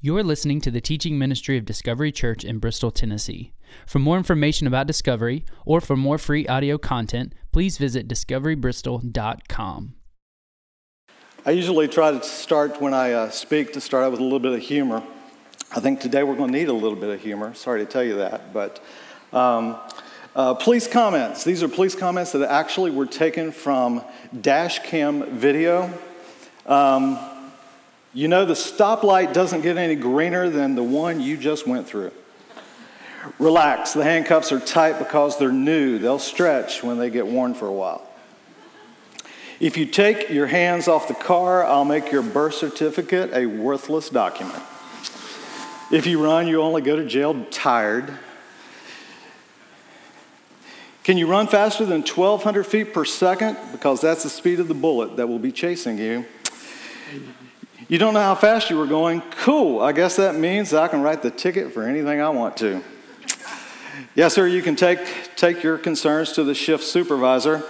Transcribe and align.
You're 0.00 0.22
listening 0.22 0.60
to 0.60 0.70
the 0.70 0.80
teaching 0.80 1.18
ministry 1.18 1.58
of 1.58 1.64
Discovery 1.64 2.12
Church 2.12 2.44
in 2.44 2.60
Bristol, 2.60 2.92
Tennessee. 2.92 3.52
For 3.84 3.98
more 3.98 4.16
information 4.16 4.68
about 4.68 4.86
Discovery 4.86 5.44
or 5.66 5.80
for 5.80 5.96
more 5.96 6.18
free 6.18 6.46
audio 6.46 6.78
content, 6.78 7.34
please 7.50 7.78
visit 7.78 8.06
discoverybristol.com. 8.06 9.94
I 11.44 11.50
usually 11.50 11.88
try 11.88 12.12
to 12.12 12.22
start 12.22 12.80
when 12.80 12.94
I 12.94 13.10
uh, 13.10 13.30
speak 13.30 13.72
to 13.72 13.80
start 13.80 14.04
out 14.04 14.12
with 14.12 14.20
a 14.20 14.22
little 14.22 14.38
bit 14.38 14.52
of 14.52 14.60
humor. 14.60 15.02
I 15.74 15.80
think 15.80 15.98
today 15.98 16.22
we're 16.22 16.36
going 16.36 16.52
to 16.52 16.58
need 16.58 16.68
a 16.68 16.72
little 16.72 16.94
bit 16.94 17.10
of 17.10 17.20
humor. 17.20 17.52
Sorry 17.54 17.84
to 17.84 17.90
tell 17.90 18.04
you 18.04 18.18
that, 18.18 18.52
but 18.52 18.80
um, 19.32 19.78
uh, 20.36 20.54
police 20.54 20.86
comments. 20.86 21.42
These 21.42 21.64
are 21.64 21.68
police 21.68 21.96
comments 21.96 22.30
that 22.32 22.48
actually 22.48 22.92
were 22.92 23.06
taken 23.06 23.50
from 23.50 24.04
dash 24.40 24.78
cam 24.78 25.36
video. 25.36 25.92
Um, 26.66 27.18
you 28.18 28.26
know, 28.26 28.44
the 28.44 28.54
stoplight 28.54 29.32
doesn't 29.32 29.60
get 29.60 29.76
any 29.76 29.94
greener 29.94 30.50
than 30.50 30.74
the 30.74 30.82
one 30.82 31.20
you 31.20 31.36
just 31.36 31.68
went 31.68 31.86
through. 31.86 32.10
Relax, 33.38 33.92
the 33.92 34.02
handcuffs 34.02 34.50
are 34.50 34.58
tight 34.58 34.98
because 34.98 35.38
they're 35.38 35.52
new. 35.52 36.00
They'll 36.00 36.18
stretch 36.18 36.82
when 36.82 36.98
they 36.98 37.10
get 37.10 37.28
worn 37.28 37.54
for 37.54 37.68
a 37.68 37.72
while. 37.72 38.04
If 39.60 39.76
you 39.76 39.86
take 39.86 40.30
your 40.30 40.48
hands 40.48 40.88
off 40.88 41.06
the 41.06 41.14
car, 41.14 41.64
I'll 41.64 41.84
make 41.84 42.10
your 42.10 42.22
birth 42.22 42.54
certificate 42.54 43.32
a 43.34 43.46
worthless 43.46 44.08
document. 44.08 44.64
If 45.92 46.04
you 46.04 46.20
run, 46.20 46.48
you 46.48 46.60
only 46.60 46.82
go 46.82 46.96
to 46.96 47.06
jail 47.06 47.46
tired. 47.52 48.18
Can 51.04 51.18
you 51.18 51.28
run 51.28 51.46
faster 51.46 51.84
than 51.84 52.00
1,200 52.00 52.64
feet 52.64 52.92
per 52.92 53.04
second? 53.04 53.56
Because 53.70 54.00
that's 54.00 54.24
the 54.24 54.28
speed 54.28 54.58
of 54.58 54.66
the 54.66 54.74
bullet 54.74 55.18
that 55.18 55.28
will 55.28 55.38
be 55.38 55.52
chasing 55.52 55.98
you. 55.98 56.26
You 57.86 57.96
don't 57.96 58.12
know 58.12 58.20
how 58.20 58.34
fast 58.34 58.70
you 58.70 58.76
were 58.76 58.86
going? 58.86 59.20
Cool. 59.30 59.80
I 59.80 59.92
guess 59.92 60.16
that 60.16 60.34
means 60.34 60.74
I 60.74 60.88
can 60.88 61.00
write 61.00 61.22
the 61.22 61.30
ticket 61.30 61.72
for 61.72 61.84
anything 61.84 62.20
I 62.20 62.28
want 62.30 62.56
to. 62.58 62.82
Yes, 64.14 64.34
sir, 64.34 64.48
you 64.48 64.62
can 64.62 64.74
take, 64.74 64.98
take 65.36 65.62
your 65.62 65.78
concerns 65.78 66.32
to 66.32 66.44
the 66.44 66.54
shift 66.54 66.82
supervisor, 66.82 67.62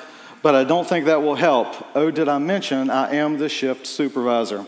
but 0.43 0.55
I 0.55 0.65
don't 0.65 0.89
think 0.89 1.05
that 1.05 1.23
will 1.23 1.35
help. 1.35 1.95
Oh, 1.95 2.11
did 2.11 2.29
I 2.29 2.39
mention 2.39 2.89
I 2.89 3.17
am 3.17 3.37
the 3.37 3.51
shift 3.51 3.87
supervisor? 3.87 4.65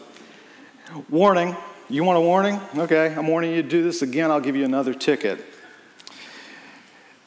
Warning. 1.08 1.56
You 1.88 2.04
want 2.04 2.18
a 2.18 2.20
warning? 2.20 2.60
Okay, 2.76 3.14
I'm 3.14 3.26
warning 3.26 3.52
you 3.52 3.62
to 3.62 3.68
do 3.68 3.82
this 3.82 4.02
again, 4.02 4.30
I'll 4.30 4.40
give 4.40 4.56
you 4.56 4.64
another 4.64 4.92
ticket. 4.92 5.44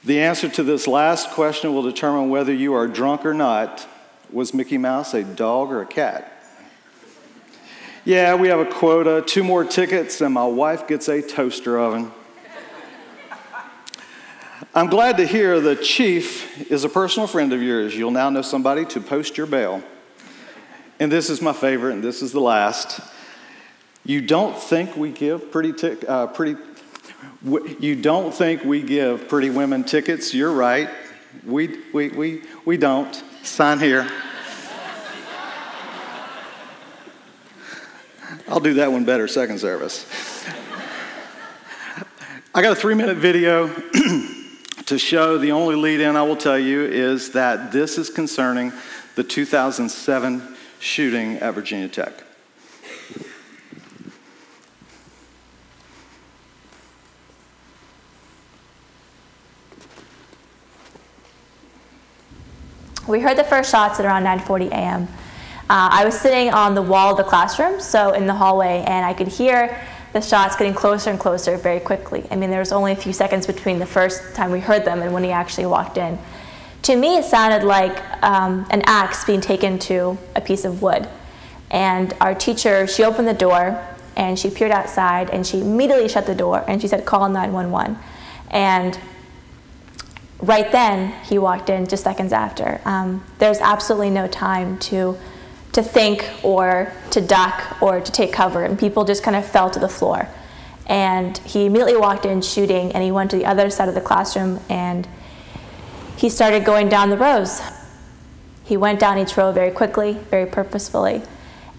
The 0.03 0.19
answer 0.19 0.49
to 0.49 0.63
this 0.63 0.87
last 0.87 1.31
question 1.31 1.73
will 1.73 1.83
determine 1.83 2.29
whether 2.29 2.53
you 2.53 2.73
are 2.73 2.87
drunk 2.87 3.25
or 3.25 3.33
not. 3.33 3.87
Was 4.31 4.53
Mickey 4.53 4.77
Mouse 4.77 5.13
a 5.13 5.23
dog 5.23 5.71
or 5.71 5.81
a 5.81 5.85
cat? 5.85 6.32
Yeah, 8.05 8.35
we 8.35 8.49
have 8.49 8.59
a 8.59 8.65
quota, 8.65 9.23
two 9.25 9.45
more 9.45 9.63
tickets, 9.63 10.19
and 10.19 10.33
my 10.33 10.45
wife 10.45 10.89
gets 10.89 11.07
a 11.07 11.21
toaster 11.21 11.79
oven. 11.79 12.11
I'm 14.75 14.87
glad 14.87 15.15
to 15.17 15.25
hear 15.25 15.61
the 15.61 15.77
chief 15.77 16.69
is 16.69 16.83
a 16.83 16.89
personal 16.89 17.27
friend 17.27 17.53
of 17.53 17.61
yours. 17.61 17.95
You'll 17.95 18.11
now 18.11 18.29
know 18.29 18.41
somebody 18.41 18.83
to 18.87 18.99
post 18.99 19.37
your 19.37 19.47
bail. 19.47 19.81
And 20.99 21.09
this 21.09 21.29
is 21.29 21.41
my 21.41 21.53
favorite, 21.53 21.93
and 21.93 22.03
this 22.03 22.21
is 22.21 22.33
the 22.33 22.41
last. 22.41 22.99
You 24.03 24.19
don't 24.19 24.57
think 24.57 24.97
we 24.97 25.13
give 25.13 25.49
pretty, 25.49 25.71
tic- 25.71 26.03
uh, 26.09 26.27
pretty 26.27 26.57
you 27.79 27.95
don't 27.95 28.33
think 28.33 28.65
we 28.65 28.81
give 28.81 29.29
pretty 29.29 29.49
women 29.49 29.85
tickets? 29.85 30.33
You're 30.33 30.51
right. 30.51 30.89
We, 31.45 31.79
we, 31.93 32.09
we, 32.09 32.41
we 32.65 32.75
don't. 32.75 33.23
Sign 33.43 33.79
here. 33.79 34.09
I'll 38.47 38.59
do 38.59 38.73
that 38.75 38.91
one 38.91 39.05
better, 39.05 39.27
second 39.27 39.59
service. 39.59 40.05
I 42.53 42.61
got 42.61 42.73
a 42.73 42.75
three 42.75 42.93
minute 42.93 43.17
video 43.17 43.67
to 44.85 44.99
show. 44.99 45.37
The 45.37 45.51
only 45.51 45.75
lead 45.75 46.01
in 46.01 46.15
I 46.15 46.23
will 46.23 46.35
tell 46.35 46.59
you 46.59 46.83
is 46.83 47.31
that 47.31 47.71
this 47.71 47.97
is 47.97 48.09
concerning 48.09 48.73
the 49.15 49.23
2007 49.23 50.55
shooting 50.79 51.37
at 51.37 51.53
Virginia 51.53 51.87
Tech. 51.87 52.23
We 63.07 63.19
heard 63.19 63.37
the 63.37 63.43
first 63.43 63.71
shots 63.71 63.99
at 63.99 64.05
around 64.05 64.23
9:40 64.23 64.69
a.m. 64.71 65.07
Uh, 65.69 65.89
I 65.91 66.05
was 66.05 66.19
sitting 66.19 66.53
on 66.53 66.75
the 66.75 66.81
wall 66.81 67.11
of 67.11 67.17
the 67.17 67.23
classroom, 67.23 67.79
so 67.79 68.11
in 68.11 68.27
the 68.27 68.33
hallway, 68.33 68.83
and 68.85 69.05
I 69.05 69.13
could 69.13 69.29
hear 69.29 69.79
the 70.11 70.21
shots 70.21 70.55
getting 70.55 70.73
closer 70.73 71.09
and 71.09 71.19
closer 71.19 71.57
very 71.57 71.79
quickly. 71.79 72.25
I 72.29 72.35
mean, 72.35 72.49
there 72.49 72.59
was 72.59 72.71
only 72.71 72.91
a 72.91 72.95
few 72.95 73.13
seconds 73.13 73.47
between 73.47 73.79
the 73.79 73.85
first 73.85 74.35
time 74.35 74.51
we 74.51 74.59
heard 74.59 74.85
them 74.85 75.01
and 75.01 75.13
when 75.13 75.23
he 75.23 75.31
actually 75.31 75.65
walked 75.65 75.97
in. 75.97 76.19
To 76.83 76.95
me, 76.95 77.17
it 77.17 77.23
sounded 77.23 77.65
like 77.65 77.97
um, 78.21 78.67
an 78.69 78.83
axe 78.85 79.23
being 79.23 79.41
taken 79.41 79.79
to 79.79 80.17
a 80.35 80.41
piece 80.41 80.65
of 80.65 80.81
wood. 80.81 81.07
And 81.71 82.13
our 82.21 82.35
teacher, 82.35 82.85
she 82.85 83.03
opened 83.03 83.27
the 83.27 83.33
door 83.33 83.81
and 84.15 84.37
she 84.37 84.49
peered 84.49 84.71
outside 84.71 85.29
and 85.29 85.47
she 85.47 85.61
immediately 85.61 86.07
shut 86.09 86.27
the 86.27 86.35
door 86.35 86.63
and 86.67 86.81
she 86.81 86.87
said, 86.87 87.05
Call 87.05 87.27
911. 87.29 87.97
And 88.51 88.99
right 90.39 90.71
then, 90.71 91.13
he 91.23 91.39
walked 91.39 91.69
in 91.69 91.87
just 91.87 92.03
seconds 92.03 92.33
after. 92.33 92.81
Um, 92.85 93.25
there's 93.39 93.59
absolutely 93.59 94.11
no 94.11 94.27
time 94.27 94.77
to 94.79 95.17
to 95.73 95.83
think 95.83 96.29
or 96.43 96.93
to 97.11 97.19
duck 97.19 97.81
or 97.81 97.99
to 97.99 98.11
take 98.11 98.31
cover, 98.31 98.63
and 98.63 98.79
people 98.79 99.03
just 99.03 99.23
kind 99.23 99.35
of 99.35 99.45
fell 99.45 99.69
to 99.69 99.79
the 99.79 99.89
floor. 99.89 100.29
And 100.85 101.37
he 101.39 101.65
immediately 101.65 101.97
walked 101.97 102.25
in 102.25 102.41
shooting, 102.41 102.91
and 102.91 103.03
he 103.03 103.11
went 103.11 103.31
to 103.31 103.37
the 103.37 103.45
other 103.45 103.69
side 103.69 103.89
of 103.89 103.95
the 103.95 104.01
classroom 104.01 104.59
and 104.69 105.07
he 106.17 106.29
started 106.29 106.63
going 106.63 106.89
down 106.89 107.09
the 107.09 107.17
rows. 107.17 107.61
He 108.63 108.77
went 108.77 108.99
down 108.99 109.17
each 109.17 109.35
row 109.35 109.51
very 109.51 109.71
quickly, 109.71 110.13
very 110.29 110.45
purposefully. 110.45 111.21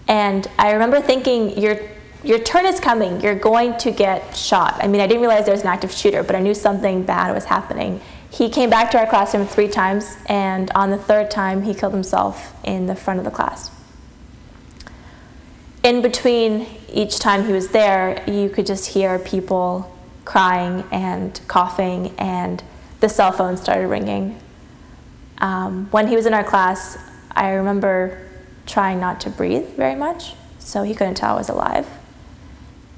And 0.07 0.47
I 0.59 0.73
remember 0.73 1.01
thinking, 1.01 1.57
your, 1.57 1.79
your 2.23 2.37
turn 2.37 2.65
is 2.65 2.79
coming. 2.79 3.21
You're 3.21 3.39
going 3.39 3.77
to 3.79 3.91
get 3.91 4.35
shot. 4.35 4.77
I 4.83 4.87
mean, 4.87 5.01
I 5.01 5.07
didn't 5.07 5.21
realize 5.21 5.45
there 5.45 5.53
was 5.53 5.63
an 5.63 5.69
active 5.69 5.91
shooter, 5.91 6.21
but 6.21 6.35
I 6.35 6.41
knew 6.41 6.53
something 6.53 7.03
bad 7.03 7.33
was 7.33 7.45
happening. 7.45 8.01
He 8.29 8.49
came 8.49 8.69
back 8.69 8.91
to 8.91 8.99
our 8.99 9.07
classroom 9.07 9.47
three 9.47 9.69
times, 9.69 10.17
and 10.27 10.69
on 10.75 10.91
the 10.91 10.97
third 10.97 11.31
time, 11.31 11.63
he 11.63 11.73
killed 11.73 11.93
himself 11.93 12.53
in 12.63 12.85
the 12.85 12.95
front 12.95 13.19
of 13.19 13.25
the 13.25 13.31
class 13.31 13.71
in 15.85 16.01
between 16.01 16.65
each 16.91 17.19
time 17.19 17.45
he 17.45 17.53
was 17.53 17.67
there, 17.67 18.27
you 18.27 18.49
could 18.49 18.65
just 18.65 18.87
hear 18.87 19.19
people 19.19 19.95
crying 20.25 20.83
and 20.91 21.39
coughing, 21.47 22.11
and 22.17 22.63
the 23.01 23.07
cell 23.07 23.31
phone 23.31 23.55
started 23.55 23.87
ringing. 23.87 24.41
Um, 25.37 25.85
when 25.91 26.07
he 26.07 26.15
was 26.15 26.25
in 26.25 26.33
our 26.33 26.43
class, 26.43 26.97
I 27.35 27.51
remember 27.51 28.19
trying 28.65 28.99
not 28.99 29.21
to 29.21 29.29
breathe 29.29 29.75
very 29.75 29.93
much, 29.93 30.33
so 30.57 30.81
he 30.81 30.95
couldn't 30.95 31.15
tell 31.15 31.35
I 31.35 31.37
was 31.37 31.49
alive. 31.49 31.87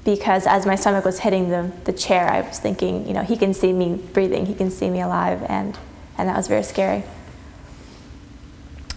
Because 0.02 0.46
as 0.46 0.64
my 0.64 0.74
stomach 0.74 1.04
was 1.04 1.18
hitting 1.18 1.50
the, 1.50 1.70
the 1.84 1.92
chair, 1.92 2.26
I 2.30 2.40
was 2.40 2.58
thinking, 2.58 3.06
you 3.06 3.12
know, 3.12 3.22
he 3.22 3.36
can 3.36 3.52
see 3.52 3.74
me 3.74 3.96
breathing, 4.14 4.46
he 4.46 4.54
can 4.54 4.70
see 4.70 4.88
me 4.88 5.02
alive, 5.02 5.42
and, 5.46 5.76
and 6.16 6.26
that 6.26 6.38
was 6.38 6.48
very 6.48 6.62
scary. 6.62 7.04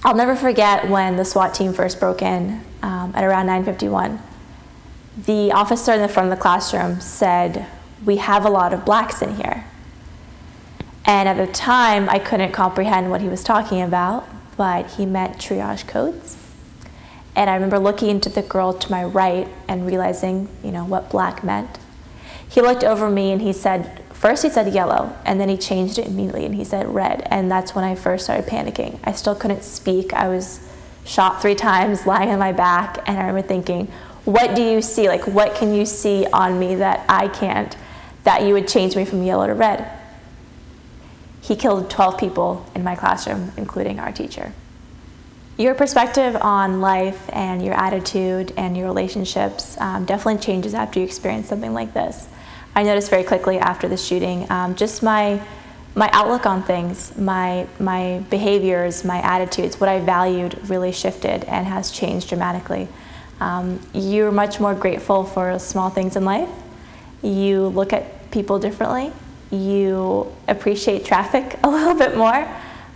I'll 0.04 0.16
never 0.16 0.36
forget 0.36 0.90
when 0.90 1.16
the 1.16 1.26
SWAT 1.26 1.54
team 1.54 1.74
first 1.74 2.00
broke 2.00 2.24
in 2.24 2.62
um, 2.82 3.14
at 3.16 3.24
around 3.24 3.46
9:51. 3.48 4.20
The 5.26 5.52
officer 5.52 5.94
in 5.94 6.02
the 6.02 6.08
front 6.08 6.32
of 6.32 6.38
the 6.38 6.42
classroom 6.42 7.00
said, 7.02 7.68
"We 8.04 8.18
have 8.18 8.44
a 8.46 8.50
lot 8.50 8.74
of 8.74 8.84
blacks 8.84 9.22
in 9.22 9.36
here." 9.36 9.66
And 11.06 11.30
at 11.30 11.38
the 11.38 11.52
time, 11.52 12.10
I 12.10 12.18
couldn't 12.18 12.52
comprehend 12.52 13.12
what 13.12 13.22
he 13.22 13.28
was 13.28 13.44
talking 13.44 13.82
about, 13.82 14.28
but 14.58 14.88
he 14.92 15.06
meant 15.06 15.38
triage 15.38 15.88
codes. 15.88 16.38
And 17.36 17.50
I 17.50 17.54
remember 17.54 17.80
looking 17.80 18.10
into 18.10 18.30
the 18.30 18.42
girl 18.42 18.74
to 18.74 18.92
my 18.92 19.04
right 19.04 19.48
and 19.68 19.86
realizing, 19.86 20.50
you 20.64 20.72
know, 20.72 20.84
what 20.84 21.10
black 21.10 21.44
meant. 21.44 21.80
He 22.48 22.62
looked 22.62 22.84
over 22.84 23.10
me 23.10 23.32
and 23.32 23.42
he 23.42 23.54
said, 23.54 24.04
First, 24.22 24.44
he 24.44 24.52
said 24.52 24.72
yellow, 24.72 25.18
and 25.26 25.42
then 25.42 25.50
he 25.50 25.58
changed 25.58 25.98
it 25.98 26.06
immediately 26.06 26.46
and 26.46 26.54
he 26.54 26.64
said 26.64 26.94
red. 26.94 27.24
And 27.32 27.50
that's 27.50 27.74
when 27.74 27.84
I 27.84 27.96
first 27.96 28.26
started 28.26 28.46
panicking. 28.46 29.00
I 29.04 29.14
still 29.14 29.34
couldn't 29.34 29.64
speak. 29.64 30.14
I 30.14 30.28
was 30.28 30.60
shot 31.04 31.42
three 31.42 31.56
times, 31.56 32.06
lying 32.06 32.30
on 32.30 32.38
my 32.38 32.52
back, 32.52 33.00
and 33.08 33.18
I 33.18 33.26
remember 33.26 33.48
thinking, 33.48 33.88
what 34.26 34.56
do 34.56 34.62
you 34.62 34.84
see? 34.84 35.08
Like, 35.08 35.26
what 35.26 35.56
can 35.56 35.74
you 35.74 35.88
see 35.88 36.28
on 36.28 36.60
me 36.60 36.76
that 36.76 37.04
I 37.10 37.30
can't, 37.30 37.76
that 38.24 38.44
you 38.44 38.54
would 38.54 38.68
change 38.68 38.96
me 38.96 39.06
from 39.06 39.24
yellow 39.24 39.48
to 39.48 39.56
red? 39.56 39.92
He 41.42 41.56
killed 41.56 41.90
12 41.90 42.20
people 42.20 42.64
in 42.76 42.84
my 42.84 42.96
classroom, 42.96 43.52
including 43.58 44.00
our 44.00 44.12
teacher. 44.12 44.54
Your 45.58 45.74
perspective 45.74 46.36
on 46.36 46.80
life 46.80 47.28
and 47.34 47.66
your 47.66 47.74
attitude 47.74 48.54
and 48.56 48.78
your 48.78 48.86
relationships 48.86 49.82
um, 49.82 50.06
definitely 50.06 50.44
changes 50.44 50.76
after 50.76 51.00
you 51.00 51.06
experience 51.08 51.50
something 51.50 51.74
like 51.74 51.96
this. 51.96 52.28
I 52.76 52.84
noticed 52.84 53.10
very 53.10 53.24
quickly 53.24 53.58
after 53.58 53.88
the 53.88 53.98
shooting 53.98 54.50
um, 54.50 54.76
just 54.76 55.04
my 55.04 55.42
my 55.94 56.10
outlook 56.14 56.46
on 56.46 56.64
things, 56.64 57.18
my 57.18 57.68
my 57.80 58.24
behaviors, 58.30 59.04
my 59.04 59.22
attitudes, 59.22 59.80
what 59.80 59.90
I 59.90 60.00
valued 60.00 60.58
really 60.70 60.92
shifted 60.92 61.44
and 61.46 61.68
has 61.68 61.92
changed 61.92 62.30
dramatically. 62.30 62.88
Um, 63.42 63.80
you're 63.94 64.32
much 64.32 64.60
more 64.60 64.76
grateful 64.76 65.24
for 65.24 65.58
small 65.60 65.90
things 65.90 66.16
in 66.16 66.24
life. 66.24 66.50
You 67.22 67.68
look 67.68 67.92
at 67.92 68.32
people 68.32 68.60
differently. 68.60 69.12
You 69.50 70.32
appreciate 70.48 71.04
traffic 71.06 71.60
a 71.64 71.70
little 71.70 71.96
bit 71.96 72.16
more 72.16 72.48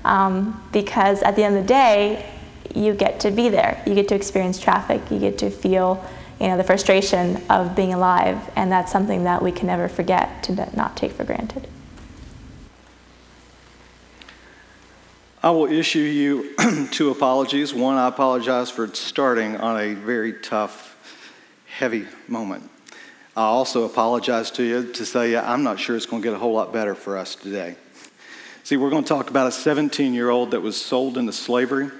um, 0.05 0.61
because 0.71 1.21
at 1.23 1.35
the 1.35 1.43
end 1.43 1.57
of 1.57 1.63
the 1.63 1.67
day, 1.67 2.31
you 2.73 2.93
get 2.93 3.19
to 3.21 3.31
be 3.31 3.49
there. 3.49 3.81
You 3.85 3.95
get 3.95 4.07
to 4.09 4.15
experience 4.15 4.59
traffic. 4.59 5.01
You 5.09 5.19
get 5.19 5.37
to 5.39 5.49
feel, 5.49 6.03
you 6.39 6.47
know, 6.47 6.57
the 6.57 6.63
frustration 6.63 7.41
of 7.49 7.75
being 7.75 7.93
alive, 7.93 8.51
and 8.55 8.71
that's 8.71 8.91
something 8.91 9.23
that 9.23 9.41
we 9.41 9.51
can 9.51 9.67
never 9.67 9.87
forget 9.87 10.43
to 10.43 10.53
not 10.75 10.97
take 10.97 11.11
for 11.11 11.23
granted. 11.23 11.67
I 15.41 15.51
will 15.51 15.67
issue 15.67 15.99
you 15.99 16.55
two 16.91 17.11
apologies. 17.11 17.73
One, 17.73 17.97
I 17.97 18.07
apologize 18.07 18.71
for 18.71 18.87
starting 18.95 19.55
on 19.57 19.79
a 19.79 19.93
very 19.93 20.33
tough, 20.33 20.97
heavy 21.67 22.07
moment. 22.27 22.69
I 23.37 23.43
also 23.43 23.83
apologize 23.83 24.49
to 24.51 24.63
you 24.63 24.91
to 24.93 25.05
say 25.05 25.37
I'm 25.37 25.61
not 25.61 25.79
sure 25.79 25.95
it's 25.95 26.07
going 26.07 26.21
to 26.21 26.27
get 26.27 26.33
a 26.33 26.39
whole 26.39 26.53
lot 26.53 26.73
better 26.73 26.95
for 26.95 27.15
us 27.15 27.35
today. 27.35 27.75
See, 28.63 28.75
we're 28.75 28.89
going 28.89 29.03
to 29.03 29.07
talk 29.07 29.29
about 29.29 29.45
a 29.45 29.51
17 29.51 30.15
year 30.15 30.31
old 30.31 30.49
that 30.51 30.61
was 30.61 30.81
sold 30.81 31.15
into 31.15 31.31
slavery, 31.31 31.91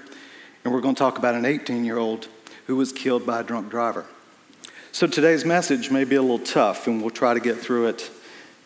and 0.64 0.74
we're 0.74 0.80
going 0.80 0.96
to 0.96 0.98
talk 0.98 1.16
about 1.16 1.36
an 1.36 1.44
18 1.44 1.84
year 1.84 1.98
old 1.98 2.26
who 2.66 2.74
was 2.74 2.92
killed 2.92 3.24
by 3.24 3.40
a 3.40 3.44
drunk 3.44 3.70
driver. 3.70 4.06
So 4.96 5.06
today's 5.06 5.44
message 5.44 5.90
may 5.90 6.04
be 6.04 6.16
a 6.16 6.22
little 6.22 6.38
tough, 6.38 6.86
and 6.86 7.02
we'll 7.02 7.10
try 7.10 7.34
to 7.34 7.40
get 7.40 7.58
through 7.58 7.88
it 7.88 8.10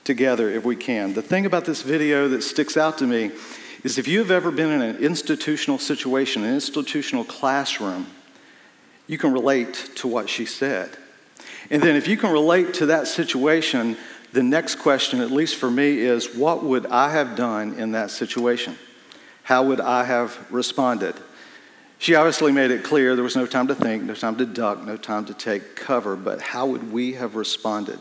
together 0.04 0.48
if 0.48 0.64
we 0.64 0.76
can. 0.76 1.12
The 1.12 1.22
thing 1.22 1.44
about 1.44 1.64
this 1.64 1.82
video 1.82 2.28
that 2.28 2.44
sticks 2.44 2.76
out 2.76 2.98
to 2.98 3.06
me 3.08 3.32
is 3.82 3.98
if 3.98 4.06
you 4.06 4.20
have 4.20 4.30
ever 4.30 4.52
been 4.52 4.70
in 4.70 4.80
an 4.80 4.98
institutional 4.98 5.80
situation, 5.80 6.44
an 6.44 6.54
institutional 6.54 7.24
classroom, 7.24 8.06
you 9.08 9.18
can 9.18 9.32
relate 9.32 9.90
to 9.96 10.06
what 10.06 10.30
she 10.30 10.46
said. 10.46 10.96
And 11.68 11.82
then 11.82 11.96
if 11.96 12.06
you 12.06 12.16
can 12.16 12.30
relate 12.30 12.74
to 12.74 12.86
that 12.86 13.08
situation, 13.08 13.96
the 14.32 14.44
next 14.44 14.76
question, 14.76 15.20
at 15.20 15.32
least 15.32 15.56
for 15.56 15.68
me, 15.68 15.98
is 15.98 16.32
what 16.36 16.62
would 16.62 16.86
I 16.86 17.10
have 17.10 17.34
done 17.34 17.74
in 17.74 17.90
that 17.90 18.12
situation? 18.12 18.78
How 19.42 19.64
would 19.64 19.80
I 19.80 20.04
have 20.04 20.46
responded? 20.48 21.16
She 22.00 22.14
obviously 22.14 22.50
made 22.50 22.70
it 22.70 22.82
clear 22.82 23.14
there 23.14 23.23
was 23.23 23.37
no 23.37 23.44
time 23.44 23.67
to 23.67 23.75
think, 23.75 24.05
no 24.05 24.14
time 24.14 24.37
to 24.37 24.47
duck, 24.47 24.82
no 24.87 24.97
time 24.97 25.26
to 25.26 25.35
take 25.35 25.76
cover, 25.76 26.17
but 26.17 26.41
how 26.41 26.64
would 26.64 26.91
we 26.91 27.12
have 27.12 27.37
responded? 27.37 27.99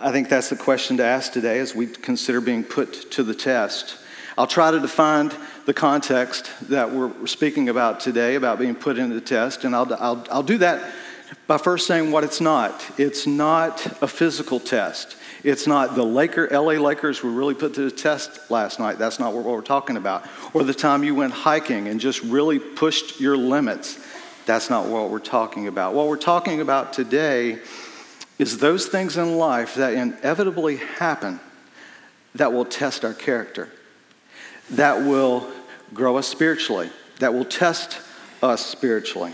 I 0.00 0.10
think 0.10 0.30
that's 0.30 0.48
the 0.48 0.56
question 0.56 0.96
to 0.96 1.04
ask 1.04 1.30
today 1.30 1.58
as 1.58 1.74
we 1.74 1.86
consider 1.86 2.40
being 2.40 2.64
put 2.64 3.10
to 3.10 3.22
the 3.22 3.34
test. 3.34 3.98
I'll 4.38 4.46
try 4.46 4.70
to 4.70 4.80
define 4.80 5.30
the 5.66 5.74
context 5.74 6.50
that 6.70 6.90
we're 6.90 7.26
speaking 7.26 7.68
about 7.68 8.00
today, 8.00 8.34
about 8.34 8.58
being 8.58 8.74
put 8.74 8.96
into 8.96 9.14
the 9.14 9.20
test, 9.20 9.64
and 9.64 9.76
I'll, 9.76 9.92
I'll, 10.00 10.26
I'll 10.30 10.42
do 10.42 10.56
that 10.56 10.90
by 11.46 11.58
first 11.58 11.86
saying 11.86 12.10
what 12.10 12.24
it's 12.24 12.40
not. 12.40 12.84
It's 12.98 13.26
not 13.26 13.84
a 14.02 14.08
physical 14.08 14.60
test. 14.60 15.16
It's 15.42 15.66
not 15.66 15.94
the 15.94 16.04
Laker, 16.04 16.48
LA 16.50 16.72
Lakers 16.72 17.22
were 17.22 17.30
really 17.30 17.54
put 17.54 17.74
to 17.74 17.82
the 17.82 17.90
test 17.90 18.50
last 18.50 18.80
night. 18.80 18.98
That's 18.98 19.18
not 19.18 19.34
what 19.34 19.44
we're 19.44 19.60
talking 19.60 19.96
about. 19.96 20.26
Or 20.54 20.64
the 20.64 20.72
time 20.72 21.04
you 21.04 21.14
went 21.14 21.32
hiking 21.32 21.88
and 21.88 22.00
just 22.00 22.22
really 22.22 22.58
pushed 22.58 23.20
your 23.20 23.36
limits. 23.36 23.98
That's 24.46 24.70
not 24.70 24.86
what 24.86 25.10
we're 25.10 25.18
talking 25.18 25.68
about. 25.68 25.94
What 25.94 26.08
we're 26.08 26.16
talking 26.16 26.60
about 26.60 26.92
today 26.92 27.58
is 28.38 28.58
those 28.58 28.86
things 28.86 29.16
in 29.16 29.36
life 29.36 29.74
that 29.74 29.92
inevitably 29.94 30.76
happen 30.76 31.40
that 32.34 32.52
will 32.52 32.64
test 32.64 33.04
our 33.04 33.14
character 33.14 33.68
that 34.70 35.02
will 35.02 35.50
grow 35.92 36.16
us 36.16 36.26
spiritually, 36.26 36.90
that 37.20 37.34
will 37.34 37.44
test 37.44 38.00
us 38.42 38.64
spiritually, 38.64 39.32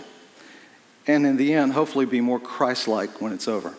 and 1.14 1.26
in 1.26 1.36
the 1.36 1.52
end, 1.52 1.72
hopefully 1.72 2.06
be 2.06 2.20
more 2.20 2.38
Christ 2.38 2.88
like 2.88 3.20
when 3.20 3.32
it's 3.32 3.48
over. 3.48 3.74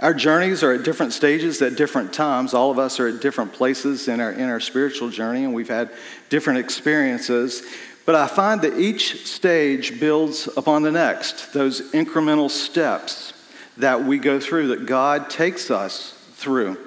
Our 0.00 0.14
journeys 0.14 0.62
are 0.62 0.72
at 0.72 0.84
different 0.84 1.12
stages 1.12 1.60
at 1.60 1.76
different 1.76 2.12
times. 2.12 2.54
All 2.54 2.70
of 2.70 2.78
us 2.78 3.00
are 3.00 3.08
at 3.08 3.20
different 3.20 3.52
places 3.52 4.06
in 4.06 4.20
our, 4.20 4.30
in 4.30 4.48
our 4.48 4.60
spiritual 4.60 5.10
journey, 5.10 5.44
and 5.44 5.52
we've 5.52 5.68
had 5.68 5.90
different 6.28 6.60
experiences. 6.60 7.62
But 8.06 8.14
I 8.14 8.28
find 8.28 8.62
that 8.62 8.78
each 8.78 9.26
stage 9.26 9.98
builds 9.98 10.48
upon 10.56 10.82
the 10.82 10.92
next, 10.92 11.52
those 11.52 11.90
incremental 11.92 12.48
steps 12.48 13.32
that 13.76 14.04
we 14.04 14.18
go 14.18 14.38
through, 14.38 14.68
that 14.68 14.86
God 14.86 15.30
takes 15.30 15.70
us 15.70 16.12
through. 16.34 16.78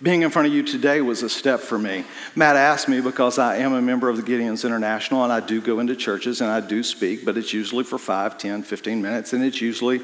Being 0.00 0.22
in 0.22 0.30
front 0.30 0.46
of 0.46 0.54
you 0.54 0.62
today 0.62 1.00
was 1.00 1.24
a 1.24 1.28
step 1.28 1.58
for 1.58 1.76
me. 1.76 2.04
Matt 2.36 2.54
asked 2.54 2.88
me 2.88 3.00
because 3.00 3.36
I 3.36 3.56
am 3.56 3.72
a 3.72 3.82
member 3.82 4.08
of 4.08 4.16
the 4.16 4.22
Gideons 4.22 4.64
International 4.64 5.24
and 5.24 5.32
I 5.32 5.40
do 5.40 5.60
go 5.60 5.80
into 5.80 5.96
churches 5.96 6.40
and 6.40 6.48
I 6.48 6.60
do 6.60 6.84
speak, 6.84 7.24
but 7.24 7.36
it's 7.36 7.52
usually 7.52 7.82
for 7.82 7.98
5, 7.98 8.38
10, 8.38 8.62
15 8.62 9.02
minutes, 9.02 9.32
and 9.32 9.42
it's 9.42 9.60
usually 9.60 10.00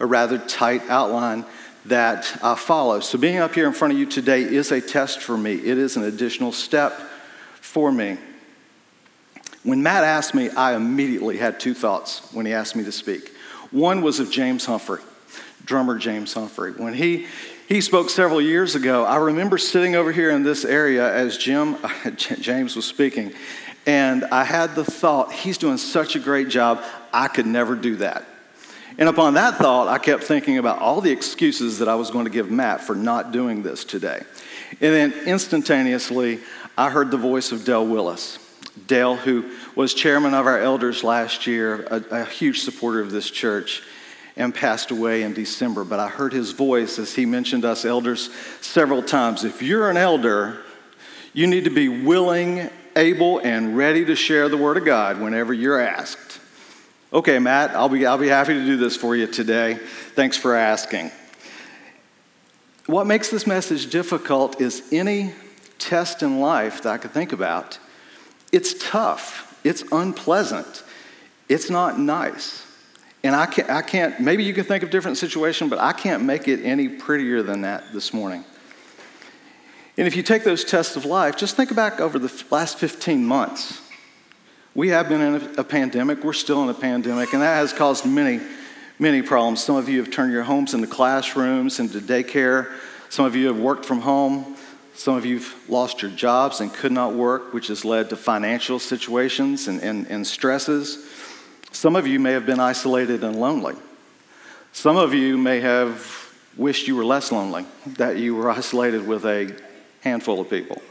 a 0.00 0.06
rather 0.06 0.36
tight 0.36 0.82
outline 0.90 1.46
that 1.86 2.38
I 2.42 2.56
follow. 2.56 3.00
So 3.00 3.16
being 3.16 3.38
up 3.38 3.54
here 3.54 3.66
in 3.66 3.72
front 3.72 3.94
of 3.94 3.98
you 3.98 4.04
today 4.04 4.42
is 4.42 4.70
a 4.70 4.82
test 4.82 5.22
for 5.22 5.38
me, 5.38 5.54
it 5.54 5.78
is 5.78 5.96
an 5.96 6.04
additional 6.04 6.52
step 6.52 6.92
for 7.62 7.90
me. 7.90 8.18
When 9.62 9.82
Matt 9.82 10.04
asked 10.04 10.34
me, 10.34 10.50
I 10.50 10.76
immediately 10.76 11.38
had 11.38 11.58
two 11.58 11.72
thoughts 11.72 12.30
when 12.34 12.44
he 12.44 12.52
asked 12.52 12.76
me 12.76 12.84
to 12.84 12.92
speak. 12.92 13.34
One 13.70 14.02
was 14.02 14.20
of 14.20 14.30
James 14.30 14.66
Humphrey, 14.66 15.00
drummer 15.64 15.96
James 15.96 16.34
Humphrey. 16.34 16.72
When 16.72 16.92
he 16.92 17.26
he 17.68 17.82
spoke 17.82 18.08
several 18.08 18.40
years 18.40 18.74
ago. 18.74 19.04
I 19.04 19.16
remember 19.16 19.58
sitting 19.58 19.94
over 19.94 20.10
here 20.10 20.30
in 20.30 20.42
this 20.42 20.64
area 20.64 21.12
as 21.12 21.36
Jim, 21.36 21.76
James 22.16 22.74
was 22.74 22.86
speaking, 22.86 23.34
and 23.86 24.24
I 24.24 24.44
had 24.44 24.74
the 24.74 24.84
thought, 24.84 25.32
he's 25.32 25.58
doing 25.58 25.76
such 25.76 26.16
a 26.16 26.18
great 26.18 26.48
job, 26.48 26.82
I 27.12 27.28
could 27.28 27.46
never 27.46 27.76
do 27.76 27.96
that. 27.96 28.24
And 28.96 29.08
upon 29.08 29.34
that 29.34 29.58
thought, 29.58 29.86
I 29.86 29.98
kept 29.98 30.24
thinking 30.24 30.56
about 30.56 30.78
all 30.78 31.02
the 31.02 31.10
excuses 31.10 31.78
that 31.78 31.88
I 31.88 31.94
was 31.94 32.10
going 32.10 32.24
to 32.24 32.30
give 32.30 32.50
Matt 32.50 32.80
for 32.80 32.96
not 32.96 33.32
doing 33.32 33.62
this 33.62 33.84
today. 33.84 34.22
And 34.80 34.94
then 34.94 35.12
instantaneously, 35.26 36.40
I 36.76 36.88
heard 36.88 37.10
the 37.10 37.18
voice 37.18 37.52
of 37.52 37.64
Dale 37.64 37.86
Willis. 37.86 38.38
Dale, 38.86 39.16
who 39.16 39.50
was 39.74 39.92
chairman 39.92 40.32
of 40.32 40.46
our 40.46 40.58
elders 40.58 41.04
last 41.04 41.46
year, 41.46 41.86
a, 41.90 42.22
a 42.22 42.24
huge 42.24 42.60
supporter 42.60 43.00
of 43.00 43.10
this 43.10 43.30
church 43.30 43.82
and 44.38 44.54
passed 44.54 44.90
away 44.90 45.24
in 45.24 45.34
December. 45.34 45.84
But 45.84 45.98
I 45.98 46.08
heard 46.08 46.32
his 46.32 46.52
voice 46.52 46.98
as 46.98 47.14
he 47.14 47.26
mentioned 47.26 47.64
us 47.64 47.84
elders 47.84 48.30
several 48.60 49.02
times. 49.02 49.44
If 49.44 49.60
you're 49.60 49.90
an 49.90 49.96
elder, 49.96 50.60
you 51.34 51.46
need 51.46 51.64
to 51.64 51.70
be 51.70 51.88
willing, 51.88 52.70
able, 52.96 53.40
and 53.40 53.76
ready 53.76 54.04
to 54.06 54.16
share 54.16 54.48
the 54.48 54.56
Word 54.56 54.76
of 54.76 54.84
God 54.84 55.20
whenever 55.20 55.52
you're 55.52 55.80
asked. 55.80 56.40
Okay, 57.12 57.38
Matt, 57.38 57.72
I'll 57.72 57.88
be, 57.88 58.06
I'll 58.06 58.16
be 58.16 58.28
happy 58.28 58.54
to 58.54 58.64
do 58.64 58.76
this 58.76 58.96
for 58.96 59.16
you 59.16 59.26
today. 59.26 59.74
Thanks 60.14 60.36
for 60.36 60.54
asking. 60.54 61.10
What 62.86 63.06
makes 63.06 63.28
this 63.30 63.46
message 63.46 63.90
difficult 63.90 64.60
is 64.60 64.82
any 64.92 65.34
test 65.78 66.22
in 66.22 66.40
life 66.40 66.82
that 66.82 66.92
I 66.92 66.98
could 66.98 67.10
think 67.10 67.32
about. 67.32 67.78
It's 68.52 68.74
tough, 68.88 69.58
it's 69.64 69.82
unpleasant, 69.90 70.84
it's 71.48 71.70
not 71.70 71.98
nice. 71.98 72.67
And 73.24 73.34
I 73.34 73.46
can't, 73.46 73.68
I 73.68 73.82
can't, 73.82 74.20
maybe 74.20 74.44
you 74.44 74.54
can 74.54 74.64
think 74.64 74.82
of 74.82 74.90
different 74.90 75.16
situation, 75.16 75.68
but 75.68 75.78
I 75.78 75.92
can't 75.92 76.22
make 76.22 76.46
it 76.46 76.64
any 76.64 76.88
prettier 76.88 77.42
than 77.42 77.62
that 77.62 77.92
this 77.92 78.12
morning. 78.12 78.44
And 79.96 80.06
if 80.06 80.14
you 80.14 80.22
take 80.22 80.44
those 80.44 80.64
tests 80.64 80.94
of 80.94 81.04
life, 81.04 81.36
just 81.36 81.56
think 81.56 81.74
back 81.74 82.00
over 82.00 82.18
the 82.18 82.32
last 82.50 82.78
15 82.78 83.26
months. 83.26 83.82
We 84.74 84.90
have 84.90 85.08
been 85.08 85.20
in 85.20 85.34
a, 85.34 85.60
a 85.62 85.64
pandemic, 85.64 86.22
we're 86.22 86.32
still 86.32 86.62
in 86.62 86.68
a 86.68 86.74
pandemic, 86.74 87.32
and 87.32 87.42
that 87.42 87.56
has 87.56 87.72
caused 87.72 88.06
many, 88.06 88.40
many 89.00 89.22
problems. 89.22 89.64
Some 89.64 89.74
of 89.74 89.88
you 89.88 89.98
have 89.98 90.12
turned 90.12 90.32
your 90.32 90.44
homes 90.44 90.72
into 90.72 90.86
classrooms, 90.86 91.80
into 91.80 91.98
daycare. 91.98 92.72
Some 93.08 93.24
of 93.24 93.34
you 93.34 93.48
have 93.48 93.58
worked 93.58 93.84
from 93.84 94.00
home. 94.00 94.56
Some 94.94 95.16
of 95.16 95.24
you 95.24 95.38
have 95.38 95.54
lost 95.68 96.02
your 96.02 96.12
jobs 96.12 96.60
and 96.60 96.72
could 96.72 96.92
not 96.92 97.14
work, 97.14 97.52
which 97.52 97.66
has 97.68 97.84
led 97.84 98.10
to 98.10 98.16
financial 98.16 98.78
situations 98.78 99.66
and, 99.66 99.80
and, 99.80 100.06
and 100.08 100.24
stresses. 100.24 101.08
Some 101.78 101.94
of 101.94 102.08
you 102.08 102.18
may 102.18 102.32
have 102.32 102.44
been 102.44 102.58
isolated 102.58 103.22
and 103.22 103.38
lonely. 103.38 103.76
Some 104.72 104.96
of 104.96 105.14
you 105.14 105.38
may 105.38 105.60
have 105.60 106.34
wished 106.56 106.88
you 106.88 106.96
were 106.96 107.04
less 107.04 107.30
lonely, 107.30 107.66
that 107.86 108.16
you 108.16 108.34
were 108.34 108.50
isolated 108.60 109.06
with 109.06 109.24
a 109.24 109.54
handful 110.00 110.40
of 110.40 110.50
people. 110.50 110.82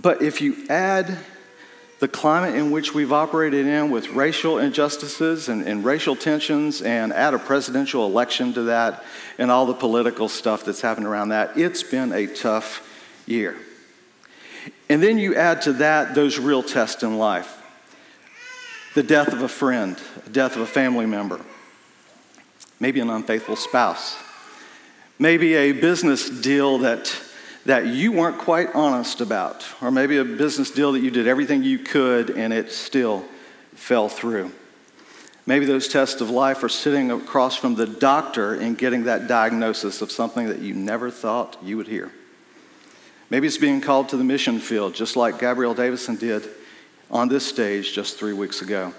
But 0.00 0.22
if 0.22 0.40
you 0.40 0.66
add 0.70 1.18
the 1.98 2.08
climate 2.08 2.54
in 2.54 2.70
which 2.70 2.94
we've 2.94 3.12
operated 3.12 3.66
in 3.66 3.90
with 3.90 4.08
racial 4.12 4.58
injustices 4.58 5.50
and, 5.50 5.62
and, 5.68 5.84
racial 5.84 6.16
tensions, 6.16 6.80
and 6.80 7.12
add 7.12 7.34
a 7.34 7.38
presidential 7.38 8.06
election 8.06 8.54
to 8.54 8.62
that, 8.62 9.04
and 9.36 9.50
all 9.50 9.66
the 9.66 9.74
political 9.74 10.30
stuff 10.30 10.64
that's 10.64 10.80
happened 10.80 11.06
around 11.06 11.28
that, 11.28 11.54
it's 11.54 11.82
been 11.82 12.14
a 12.14 12.26
tough 12.26 12.82
year. 13.26 13.58
And 14.88 15.02
then 15.02 15.18
you 15.18 15.34
add 15.34 15.60
to 15.62 15.74
that 15.74 16.14
those 16.14 16.38
real 16.38 16.62
tests 16.62 17.02
in 17.02 17.18
life 17.18 17.57
the 18.94 19.02
death 19.02 19.32
of 19.32 19.42
a 19.42 19.48
friend, 19.48 19.98
the 20.24 20.30
death 20.30 20.56
of 20.56 20.62
a 20.62 20.66
family 20.66 21.06
member, 21.06 21.40
maybe 22.80 23.00
an 23.00 23.10
unfaithful 23.10 23.56
spouse, 23.56 24.16
maybe 25.18 25.54
a 25.54 25.72
business 25.72 26.28
deal 26.28 26.78
that, 26.78 27.14
that 27.66 27.86
you 27.86 28.12
weren't 28.12 28.38
quite 28.38 28.74
honest 28.74 29.20
about, 29.20 29.64
or 29.82 29.90
maybe 29.90 30.16
a 30.16 30.24
business 30.24 30.70
deal 30.70 30.92
that 30.92 31.00
you 31.00 31.10
did 31.10 31.26
everything 31.26 31.62
you 31.62 31.78
could 31.78 32.30
and 32.30 32.52
it 32.52 32.72
still 32.72 33.24
fell 33.74 34.08
through. 34.08 34.50
Maybe 35.46 35.64
those 35.64 35.88
tests 35.88 36.20
of 36.20 36.28
life 36.28 36.62
are 36.62 36.68
sitting 36.68 37.10
across 37.10 37.56
from 37.56 37.74
the 37.74 37.86
doctor 37.86 38.54
and 38.54 38.76
getting 38.76 39.04
that 39.04 39.28
diagnosis 39.28 40.02
of 40.02 40.12
something 40.12 40.46
that 40.48 40.58
you 40.58 40.74
never 40.74 41.10
thought 41.10 41.56
you 41.62 41.78
would 41.78 41.88
hear. 41.88 42.12
Maybe 43.30 43.46
it's 43.46 43.58
being 43.58 43.80
called 43.80 44.10
to 44.10 44.16
the 44.16 44.24
mission 44.24 44.58
field, 44.58 44.94
just 44.94 45.16
like 45.16 45.38
Gabrielle 45.38 45.74
Davison 45.74 46.16
did 46.16 46.46
on 47.10 47.28
this 47.28 47.46
stage 47.46 47.92
just 47.92 48.18
three 48.18 48.32
weeks 48.32 48.62
ago. 48.62 48.92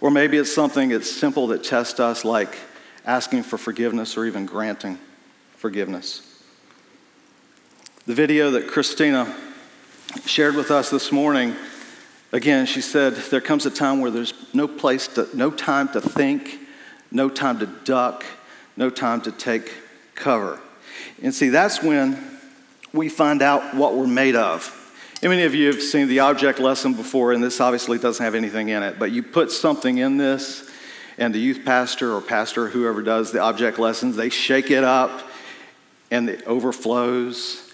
Or 0.00 0.10
maybe 0.10 0.36
it's 0.36 0.52
something 0.52 0.90
that's 0.90 1.10
simple 1.10 1.48
that 1.48 1.64
tests 1.64 1.98
us, 2.00 2.24
like 2.24 2.56
asking 3.04 3.42
for 3.42 3.58
forgiveness 3.58 4.16
or 4.16 4.26
even 4.26 4.46
granting 4.46 4.98
forgiveness. 5.56 6.42
The 8.06 8.14
video 8.14 8.50
that 8.52 8.68
Christina 8.68 9.34
shared 10.24 10.54
with 10.54 10.70
us 10.70 10.90
this 10.90 11.10
morning 11.12 11.54
Again, 12.30 12.66
she 12.66 12.82
said, 12.82 13.14
there 13.14 13.40
comes 13.40 13.64
a 13.64 13.70
time 13.70 14.00
where 14.00 14.10
there's 14.10 14.34
no 14.52 14.68
place 14.68 15.08
to, 15.08 15.28
no 15.34 15.50
time 15.50 15.88
to 15.90 16.00
think, 16.00 16.58
no 17.10 17.30
time 17.30 17.58
to 17.60 17.66
duck, 17.66 18.24
no 18.76 18.90
time 18.90 19.22
to 19.22 19.32
take 19.32 19.72
cover. 20.14 20.60
And 21.22 21.34
see, 21.34 21.48
that's 21.48 21.82
when 21.82 22.38
we 22.92 23.08
find 23.08 23.40
out 23.40 23.74
what 23.74 23.96
we're 23.96 24.06
made 24.06 24.36
of. 24.36 24.74
Many 25.22 25.42
of 25.42 25.54
you 25.54 25.66
have 25.66 25.82
seen 25.82 26.08
the 26.08 26.20
object 26.20 26.58
lesson 26.58 26.94
before? 26.94 27.32
And 27.32 27.42
this 27.42 27.60
obviously 27.60 27.98
doesn't 27.98 28.24
have 28.24 28.34
anything 28.34 28.68
in 28.68 28.82
it, 28.82 28.98
but 28.98 29.10
you 29.10 29.22
put 29.22 29.50
something 29.50 29.98
in 29.98 30.16
this, 30.16 30.70
and 31.18 31.34
the 31.34 31.40
youth 31.40 31.64
pastor 31.64 32.14
or 32.14 32.20
pastor, 32.20 32.68
whoever 32.68 33.02
does 33.02 33.32
the 33.32 33.40
object 33.40 33.78
lessons, 33.78 34.16
they 34.16 34.28
shake 34.28 34.70
it 34.70 34.84
up 34.84 35.22
and 36.10 36.30
it 36.30 36.46
overflows 36.46 37.68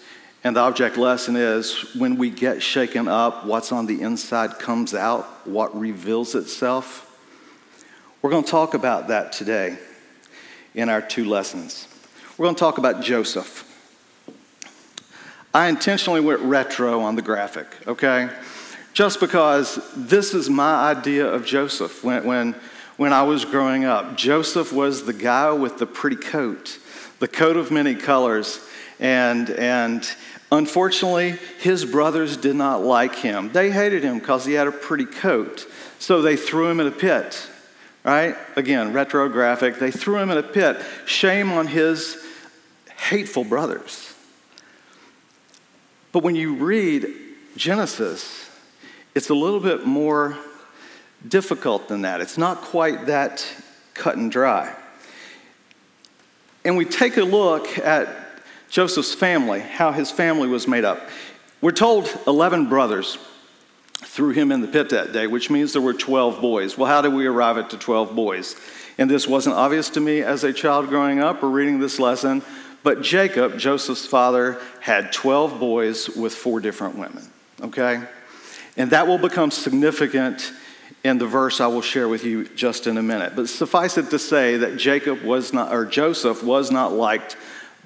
and 0.45 0.55
the 0.55 0.59
object 0.59 0.95
lesson 0.95 1.35
is 1.35 1.95
when 1.95 2.17
we 2.17 2.29
get 2.29 2.61
shaken 2.61 3.07
up, 3.07 3.47
what's 3.47 3.71
on 3.71 3.87
the 3.87 3.99
inside 4.03 4.59
comes 4.59 4.93
out, 4.93 5.25
what 5.47 5.75
reveals 5.75 6.35
itself. 6.35 7.19
We're 8.21 8.29
going 8.29 8.43
to 8.43 8.51
talk 8.51 8.75
about 8.75 9.07
that 9.07 9.31
today 9.31 9.79
in 10.75 10.87
our 10.87 11.01
two 11.01 11.25
lessons. 11.25 11.87
We're 12.37 12.45
going 12.45 12.53
to 12.53 12.59
talk 12.59 12.77
about 12.77 13.01
Joseph. 13.01 13.64
I 15.55 15.69
intentionally 15.69 16.19
went 16.19 16.41
retro 16.41 16.99
on 16.99 17.15
the 17.15 17.21
graphic, 17.21 17.67
okay? 17.87 18.29
Just 18.91 19.21
because 19.21 19.79
this 19.95 20.33
is 20.33 20.49
my 20.49 20.91
idea 20.91 21.25
of 21.25 21.45
Joseph 21.45 22.03
when, 22.03 22.25
when, 22.25 22.55
when 22.97 23.13
I 23.13 23.23
was 23.23 23.45
growing 23.45 23.85
up. 23.85 24.17
Joseph 24.17 24.73
was 24.73 25.05
the 25.05 25.13
guy 25.13 25.53
with 25.53 25.77
the 25.77 25.85
pretty 25.85 26.17
coat, 26.17 26.77
the 27.19 27.29
coat 27.29 27.55
of 27.55 27.71
many 27.71 27.95
colors, 27.95 28.59
and, 28.99 29.49
and 29.49 30.05
Unfortunately, 30.51 31.39
his 31.59 31.85
brothers 31.85 32.37
did 32.37 32.55
not 32.55 32.83
like 32.83 33.15
him. 33.15 33.51
They 33.51 33.71
hated 33.71 34.03
him 34.03 34.19
because 34.19 34.45
he 34.45 34.53
had 34.53 34.67
a 34.67 34.71
pretty 34.71 35.05
coat. 35.05 35.67
So 35.97 36.21
they 36.21 36.35
threw 36.35 36.69
him 36.69 36.79
in 36.79 36.87
a 36.87 36.91
pit, 36.91 37.49
right? 38.03 38.35
Again, 38.55 38.93
retrographic. 38.93 39.79
They 39.79 39.89
threw 39.89 40.17
him 40.17 40.29
in 40.29 40.37
a 40.37 40.43
pit. 40.43 40.77
Shame 41.07 41.51
on 41.51 41.65
his 41.67 42.23
hateful 42.95 43.43
brothers. 43.43 44.04
But 46.15 46.23
when 46.23 46.35
you 46.35 46.53
read 46.53 47.13
Genesis, 47.57 48.49
it's 49.15 49.29
a 49.29 49.33
little 49.33 49.59
bit 49.59 49.85
more 49.85 50.37
difficult 51.27 51.89
than 51.89 52.03
that. 52.03 52.21
It's 52.21 52.37
not 52.37 52.61
quite 52.61 53.07
that 53.07 53.45
cut 53.93 54.15
and 54.15 54.31
dry. 54.31 54.73
And 56.63 56.77
we 56.77 56.85
take 56.85 57.17
a 57.17 57.23
look 57.25 57.77
at 57.79 58.07
Joseph's 58.69 59.13
family, 59.13 59.59
how 59.59 59.91
his 59.91 60.09
family 60.09 60.47
was 60.47 60.69
made 60.69 60.85
up. 60.85 61.01
We're 61.59 61.71
told 61.71 62.07
11 62.25 62.69
brothers 62.69 63.17
threw 63.95 64.29
him 64.29 64.53
in 64.53 64.61
the 64.61 64.69
pit 64.69 64.91
that 64.91 65.11
day, 65.11 65.27
which 65.27 65.49
means 65.49 65.73
there 65.73 65.81
were 65.81 65.93
12 65.93 66.39
boys. 66.39 66.77
Well, 66.77 66.87
how 66.87 67.01
did 67.01 67.11
we 67.13 67.25
arrive 67.25 67.57
at 67.57 67.69
the 67.69 67.77
12 67.77 68.15
boys? 68.15 68.55
And 68.97 69.11
this 69.11 69.27
wasn't 69.27 69.57
obvious 69.57 69.89
to 69.89 69.99
me 69.99 70.21
as 70.21 70.45
a 70.45 70.53
child 70.53 70.87
growing 70.87 71.19
up 71.19 71.43
or 71.43 71.49
reading 71.49 71.79
this 71.79 71.99
lesson, 71.99 72.41
but 72.85 73.01
Jacob, 73.01 73.57
Joseph's 73.57 74.05
father, 74.05 74.61
had 74.79 75.11
12 75.11 75.59
boys 75.59 76.07
with 76.07 76.35
four 76.35 76.59
different 76.59 76.95
women, 76.95 77.27
okay? 77.59 78.03
And 78.77 78.91
that 78.91 79.07
will 79.07 79.17
become 79.17 79.49
significant 79.49 80.51
in 81.03 81.17
the 81.17 81.25
verse 81.25 81.59
I 81.59 81.65
will 81.65 81.81
share 81.81 82.07
with 82.07 82.23
you 82.23 82.47
just 82.49 82.85
in 82.85 82.99
a 82.99 83.01
minute. 83.01 83.35
But 83.35 83.49
suffice 83.49 83.97
it 83.97 84.11
to 84.11 84.19
say 84.19 84.57
that 84.57 84.77
Jacob 84.77 85.23
was 85.23 85.51
not, 85.51 85.73
or 85.73 85.83
Joseph 85.85 86.43
was 86.43 86.69
not 86.69 86.93
liked 86.93 87.37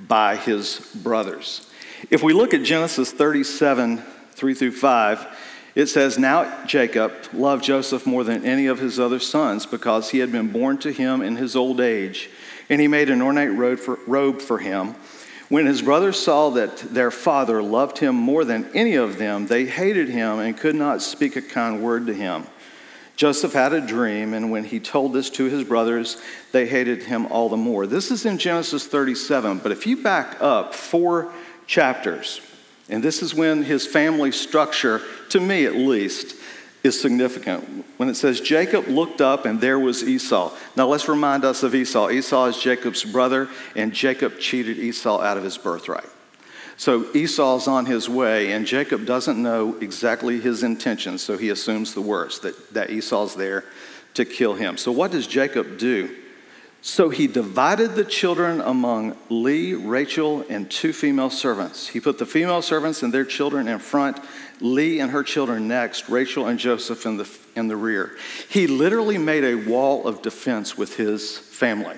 by 0.05 0.35
his 0.35 0.91
brothers. 1.01 1.69
If 2.09 2.21
we 2.21 2.33
look 2.33 2.53
at 2.53 2.63
Genesis 2.63 3.13
37, 3.13 4.03
3 4.33 4.53
through 4.53 4.71
5, 4.73 5.27
it 5.75 5.85
says, 5.85 6.17
Now 6.17 6.65
Jacob 6.65 7.13
loved 7.31 7.63
Joseph 7.63 8.05
more 8.05 8.25
than 8.25 8.45
any 8.45 8.67
of 8.67 8.79
his 8.79 8.99
other 8.99 9.19
sons 9.19 9.65
because 9.65 10.09
he 10.09 10.19
had 10.19 10.29
been 10.29 10.51
born 10.51 10.77
to 10.79 10.91
him 10.91 11.21
in 11.21 11.37
his 11.37 11.55
old 11.55 11.79
age, 11.79 12.29
and 12.69 12.79
he 12.79 12.87
made 12.87 13.09
an 13.09 13.21
ornate 13.21 13.51
robe 13.51 14.41
for 14.41 14.57
him. 14.59 14.95
When 15.49 15.65
his 15.65 15.81
brothers 15.81 16.19
saw 16.19 16.51
that 16.51 16.77
their 16.77 17.09
father 17.09 17.63
loved 17.63 17.97
him 17.97 18.15
more 18.15 18.45
than 18.45 18.69
any 18.75 18.95
of 18.95 19.17
them, 19.17 19.47
they 19.47 19.65
hated 19.65 20.09
him 20.09 20.37
and 20.37 20.55
could 20.55 20.75
not 20.75 21.01
speak 21.01 21.35
a 21.35 21.41
kind 21.41 21.81
word 21.81 22.05
to 22.05 22.13
him. 22.13 22.45
Joseph 23.15 23.51
had 23.51 23.73
a 23.73 23.81
dream, 23.81 24.33
and 24.33 24.51
when 24.51 24.63
he 24.63 24.79
told 24.79 25.11
this 25.11 25.29
to 25.31 25.45
his 25.45 25.65
brothers, 25.65 26.21
they 26.53 26.67
hated 26.67 27.03
him 27.03 27.25
all 27.25 27.49
the 27.49 27.57
more. 27.57 27.85
This 27.85 28.11
is 28.11 28.25
in 28.25 28.37
Genesis 28.37 28.87
37, 28.87 29.57
but 29.57 29.73
if 29.73 29.85
you 29.85 30.01
back 30.01 30.37
up 30.39 30.73
four 30.73 31.33
chapters, 31.67 32.39
and 32.87 33.03
this 33.03 33.21
is 33.21 33.35
when 33.35 33.63
his 33.63 33.85
family 33.85 34.31
structure, 34.31 35.01
to 35.29 35.39
me 35.39 35.65
at 35.65 35.75
least, 35.75 36.38
is 36.83 36.99
significant. 36.99 37.85
When 37.97 38.09
it 38.09 38.15
says 38.15 38.39
Jacob 38.39 38.87
looked 38.87 39.21
up 39.21 39.45
and 39.45 39.59
there 39.59 39.79
was 39.79 40.03
Esau. 40.03 40.55
Now 40.75 40.87
let's 40.87 41.07
remind 41.07 41.43
us 41.43 41.63
of 41.63 41.75
Esau. 41.75 42.09
Esau 42.09 42.45
is 42.45 42.57
Jacob's 42.57 43.03
brother, 43.03 43.49
and 43.75 43.93
Jacob 43.93 44.39
cheated 44.39 44.77
Esau 44.77 45.21
out 45.21 45.37
of 45.37 45.43
his 45.43 45.57
birthright. 45.57 46.07
So 46.77 47.13
Esau's 47.13 47.67
on 47.67 47.85
his 47.85 48.07
way, 48.07 48.53
and 48.53 48.65
Jacob 48.65 49.05
doesn't 49.05 49.41
know 49.41 49.75
exactly 49.81 50.39
his 50.39 50.63
intentions, 50.63 51.21
so 51.21 51.37
he 51.37 51.49
assumes 51.49 51.93
the 51.93 52.01
worst 52.01 52.43
that, 52.43 52.73
that 52.73 52.89
Esau's 52.89 53.35
there 53.35 53.65
to 54.13 54.23
kill 54.23 54.53
him. 54.53 54.77
So, 54.77 54.91
what 54.91 55.11
does 55.11 55.27
Jacob 55.27 55.77
do? 55.77 56.15
So 56.81 57.09
he 57.09 57.27
divided 57.27 57.95
the 57.95 58.05
children 58.05 58.61
among 58.61 59.17
Leah, 59.29 59.77
Rachel, 59.77 60.45
and 60.49 60.71
two 60.71 60.93
female 60.93 61.29
servants. 61.29 61.87
He 61.87 61.99
put 61.99 62.17
the 62.17 62.25
female 62.25 62.61
servants 62.61 63.03
and 63.03 63.13
their 63.13 63.25
children 63.25 63.67
in 63.67 63.79
front, 63.79 64.17
Leah 64.61 65.03
and 65.03 65.11
her 65.11 65.23
children 65.23 65.67
next, 65.67 66.07
Rachel 66.07 66.47
and 66.47 66.57
Joseph 66.57 67.05
in 67.05 67.17
the, 67.17 67.29
in 67.55 67.67
the 67.67 67.75
rear. 67.75 68.17
He 68.49 68.67
literally 68.67 69.17
made 69.17 69.43
a 69.43 69.55
wall 69.55 70.07
of 70.07 70.21
defense 70.21 70.77
with 70.77 70.95
his 70.95 71.37
family, 71.37 71.97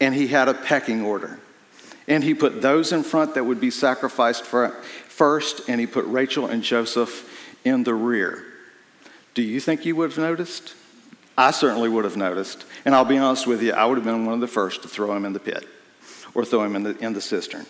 and 0.00 0.14
he 0.14 0.26
had 0.26 0.48
a 0.48 0.54
pecking 0.54 1.02
order. 1.02 1.40
And 2.06 2.22
he 2.22 2.34
put 2.34 2.60
those 2.60 2.92
in 2.92 3.02
front 3.02 3.34
that 3.34 3.44
would 3.44 3.60
be 3.60 3.70
sacrificed 3.70 4.44
first, 4.44 5.62
and 5.66 5.80
he 5.80 5.86
put 5.86 6.04
Rachel 6.04 6.46
and 6.46 6.62
Joseph 6.62 7.30
in 7.64 7.84
the 7.84 7.94
rear. 7.94 8.44
Do 9.32 9.40
you 9.40 9.60
think 9.60 9.86
you 9.86 9.96
would 9.96 10.10
have 10.10 10.18
noticed? 10.18 10.74
I 11.36 11.50
certainly 11.50 11.88
would 11.88 12.04
have 12.04 12.16
noticed. 12.16 12.64
And 12.84 12.94
I'll 12.94 13.04
be 13.04 13.18
honest 13.18 13.46
with 13.46 13.62
you, 13.62 13.72
I 13.72 13.84
would 13.84 13.96
have 13.96 14.04
been 14.04 14.24
one 14.24 14.34
of 14.34 14.40
the 14.40 14.46
first 14.46 14.82
to 14.82 14.88
throw 14.88 15.14
him 15.16 15.24
in 15.24 15.32
the 15.32 15.40
pit 15.40 15.66
or 16.34 16.44
throw 16.44 16.62
him 16.64 16.76
in 16.76 16.82
the, 16.82 16.98
in 16.98 17.12
the 17.12 17.20
cistern. 17.20 17.66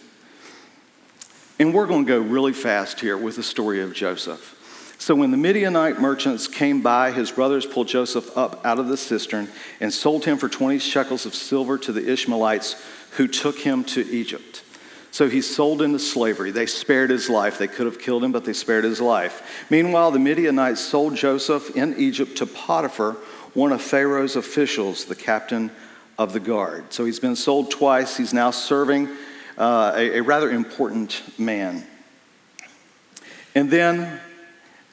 And 1.58 1.72
we're 1.72 1.86
going 1.86 2.04
to 2.04 2.08
go 2.08 2.18
really 2.18 2.52
fast 2.52 3.00
here 3.00 3.16
with 3.16 3.36
the 3.36 3.42
story 3.42 3.80
of 3.80 3.94
Joseph. 3.94 4.50
So 4.98 5.14
when 5.14 5.30
the 5.30 5.36
Midianite 5.36 6.00
merchants 6.00 6.48
came 6.48 6.80
by, 6.80 7.12
his 7.12 7.30
brothers 7.30 7.66
pulled 7.66 7.88
Joseph 7.88 8.36
up 8.36 8.64
out 8.64 8.78
of 8.78 8.88
the 8.88 8.96
cistern 8.96 9.48
and 9.80 9.92
sold 9.92 10.24
him 10.24 10.38
for 10.38 10.48
20 10.48 10.78
shekels 10.78 11.26
of 11.26 11.34
silver 11.34 11.78
to 11.78 11.92
the 11.92 12.10
Ishmaelites 12.10 12.82
who 13.12 13.28
took 13.28 13.58
him 13.58 13.84
to 13.84 14.00
Egypt. 14.10 14.62
So 15.10 15.28
he's 15.28 15.54
sold 15.54 15.80
into 15.80 16.00
slavery. 16.00 16.50
They 16.50 16.66
spared 16.66 17.10
his 17.10 17.30
life. 17.30 17.58
They 17.58 17.68
could 17.68 17.86
have 17.86 18.00
killed 18.00 18.24
him, 18.24 18.32
but 18.32 18.44
they 18.44 18.52
spared 18.52 18.82
his 18.82 19.00
life. 19.00 19.64
Meanwhile, 19.70 20.10
the 20.10 20.18
Midianites 20.18 20.80
sold 20.80 21.14
Joseph 21.14 21.76
in 21.76 21.96
Egypt 21.98 22.36
to 22.38 22.46
Potiphar, 22.46 23.16
one 23.54 23.72
of 23.72 23.80
Pharaoh's 23.80 24.36
officials, 24.36 25.04
the 25.04 25.14
captain 25.14 25.70
of 26.18 26.32
the 26.32 26.40
guard. 26.40 26.92
So 26.92 27.04
he's 27.04 27.20
been 27.20 27.36
sold 27.36 27.70
twice. 27.70 28.16
He's 28.16 28.34
now 28.34 28.50
serving 28.50 29.08
uh, 29.56 29.92
a, 29.94 30.18
a 30.18 30.22
rather 30.22 30.50
important 30.50 31.22
man. 31.38 31.86
And 33.54 33.70
then 33.70 34.20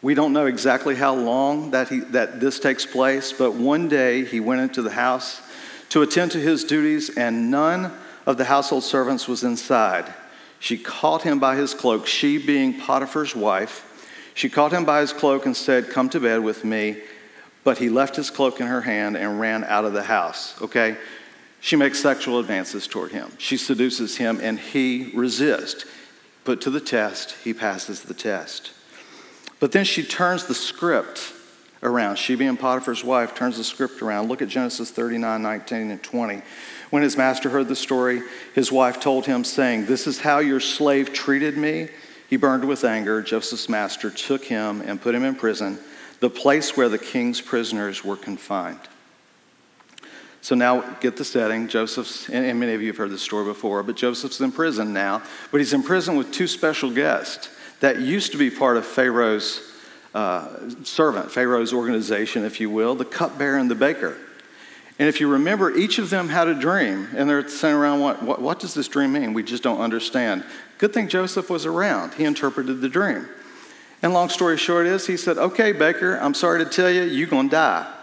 we 0.01 0.13
don't 0.13 0.33
know 0.33 0.45
exactly 0.45 0.95
how 0.95 1.15
long 1.15 1.71
that, 1.71 1.89
he, 1.89 1.99
that 1.99 2.39
this 2.39 2.59
takes 2.59 2.85
place, 2.85 3.33
but 3.33 3.53
one 3.53 3.87
day 3.87 4.25
he 4.25 4.39
went 4.39 4.61
into 4.61 4.81
the 4.81 4.91
house 4.91 5.41
to 5.89 6.01
attend 6.01 6.31
to 6.31 6.39
his 6.39 6.63
duties, 6.63 7.15
and 7.17 7.51
none 7.51 7.91
of 8.25 8.37
the 8.37 8.45
household 8.45 8.83
servants 8.83 9.27
was 9.27 9.43
inside. 9.43 10.11
She 10.59 10.77
caught 10.77 11.23
him 11.23 11.39
by 11.39 11.55
his 11.55 11.73
cloak, 11.73 12.07
she 12.07 12.37
being 12.37 12.79
Potiphar's 12.79 13.35
wife. 13.35 13.87
She 14.33 14.49
caught 14.49 14.71
him 14.71 14.85
by 14.85 15.01
his 15.01 15.11
cloak 15.11 15.45
and 15.45 15.57
said, 15.57 15.89
Come 15.89 16.09
to 16.09 16.19
bed 16.19 16.39
with 16.39 16.63
me. 16.63 17.01
But 17.63 17.77
he 17.77 17.89
left 17.89 18.15
his 18.15 18.29
cloak 18.29 18.59
in 18.59 18.67
her 18.67 18.81
hand 18.81 19.15
and 19.15 19.39
ran 19.39 19.63
out 19.63 19.85
of 19.85 19.93
the 19.93 20.03
house. 20.03 20.59
Okay? 20.61 20.97
She 21.59 21.75
makes 21.75 21.99
sexual 21.99 22.39
advances 22.39 22.87
toward 22.87 23.11
him. 23.11 23.31
She 23.37 23.57
seduces 23.57 24.17
him 24.17 24.39
and 24.41 24.59
he 24.59 25.11
resists. 25.13 25.85
Put 26.43 26.61
to 26.61 26.71
the 26.71 26.79
test, 26.79 27.35
he 27.43 27.53
passes 27.53 28.01
the 28.01 28.15
test. 28.15 28.71
But 29.59 29.71
then 29.71 29.85
she 29.85 30.03
turns 30.03 30.45
the 30.45 30.55
script 30.55 31.33
around. 31.83 32.17
She, 32.17 32.35
being 32.35 32.57
Potiphar's 32.57 33.03
wife, 33.03 33.35
turns 33.35 33.57
the 33.57 33.63
script 33.63 34.01
around. 34.01 34.27
Look 34.27 34.41
at 34.41 34.47
Genesis 34.47 34.89
39, 34.89 35.41
19, 35.41 35.91
and 35.91 36.01
20. 36.01 36.41
When 36.89 37.03
his 37.03 37.15
master 37.15 37.49
heard 37.49 37.67
the 37.67 37.75
story, 37.75 38.21
his 38.53 38.71
wife 38.71 38.99
told 38.99 39.25
him, 39.27 39.43
saying, 39.43 39.85
This 39.85 40.07
is 40.07 40.19
how 40.19 40.39
your 40.39 40.59
slave 40.59 41.13
treated 41.13 41.57
me. 41.57 41.89
He 42.27 42.37
burned 42.37 42.65
with 42.65 42.83
anger. 42.83 43.21
Joseph's 43.21 43.69
master 43.69 44.09
took 44.09 44.45
him 44.45 44.81
and 44.81 45.01
put 45.01 45.13
him 45.13 45.23
in 45.23 45.35
prison, 45.35 45.77
the 46.21 46.29
place 46.29 46.77
where 46.77 46.87
the 46.87 46.97
king's 46.97 47.41
prisoners 47.41 48.05
were 48.05 48.15
confined. 48.15 48.79
So 50.41 50.55
now 50.55 50.81
get 51.01 51.17
the 51.17 51.25
setting. 51.25 51.67
Joseph's, 51.67 52.29
and 52.29 52.59
many 52.59 52.73
of 52.73 52.81
you 52.81 52.87
have 52.87 52.97
heard 52.97 53.11
this 53.11 53.21
story 53.21 53.45
before, 53.45 53.83
but 53.83 53.95
Joseph's 53.95 54.39
in 54.39 54.51
prison 54.51 54.93
now, 54.93 55.21
but 55.51 55.57
he's 55.59 55.73
in 55.73 55.83
prison 55.83 56.15
with 56.15 56.31
two 56.31 56.47
special 56.47 56.89
guests 56.89 57.49
that 57.79 57.99
used 57.99 58.31
to 58.31 58.37
be 58.37 58.49
part 58.49 58.77
of 58.77 58.85
Pharaoh's 58.85 59.61
uh, 60.13 60.69
servant, 60.83 61.31
Pharaoh's 61.31 61.73
organization, 61.73 62.43
if 62.43 62.59
you 62.59 62.69
will, 62.69 62.95
the 62.95 63.05
cupbearer 63.05 63.57
and 63.57 63.69
the 63.69 63.75
baker. 63.75 64.17
And 64.99 65.07
if 65.09 65.19
you 65.19 65.27
remember, 65.27 65.75
each 65.75 65.97
of 65.97 66.11
them 66.11 66.29
had 66.29 66.47
a 66.47 66.53
dream, 66.53 67.07
and 67.15 67.27
they're 67.27 67.47
sitting 67.47 67.75
around, 67.75 68.01
what, 68.01 68.21
what, 68.21 68.41
what 68.41 68.59
does 68.59 68.75
this 68.75 68.87
dream 68.87 69.13
mean? 69.13 69.33
We 69.33 69.41
just 69.41 69.63
don't 69.63 69.79
understand. 69.79 70.43
Good 70.77 70.93
thing 70.93 71.07
Joseph 71.07 71.49
was 71.49 71.65
around. 71.65 72.15
He 72.15 72.25
interpreted 72.25 72.81
the 72.81 72.89
dream. 72.89 73.27
And 74.01 74.13
long 74.13 74.29
story 74.29 74.57
short 74.57 74.87
is, 74.87 75.05
he 75.05 75.17
said, 75.17 75.37
Okay, 75.37 75.71
Baker, 75.71 76.17
I'm 76.17 76.33
sorry 76.33 76.63
to 76.63 76.69
tell 76.69 76.89
you, 76.89 77.03
you're 77.03 77.27
going 77.27 77.49
to 77.49 77.55
die. 77.55 77.93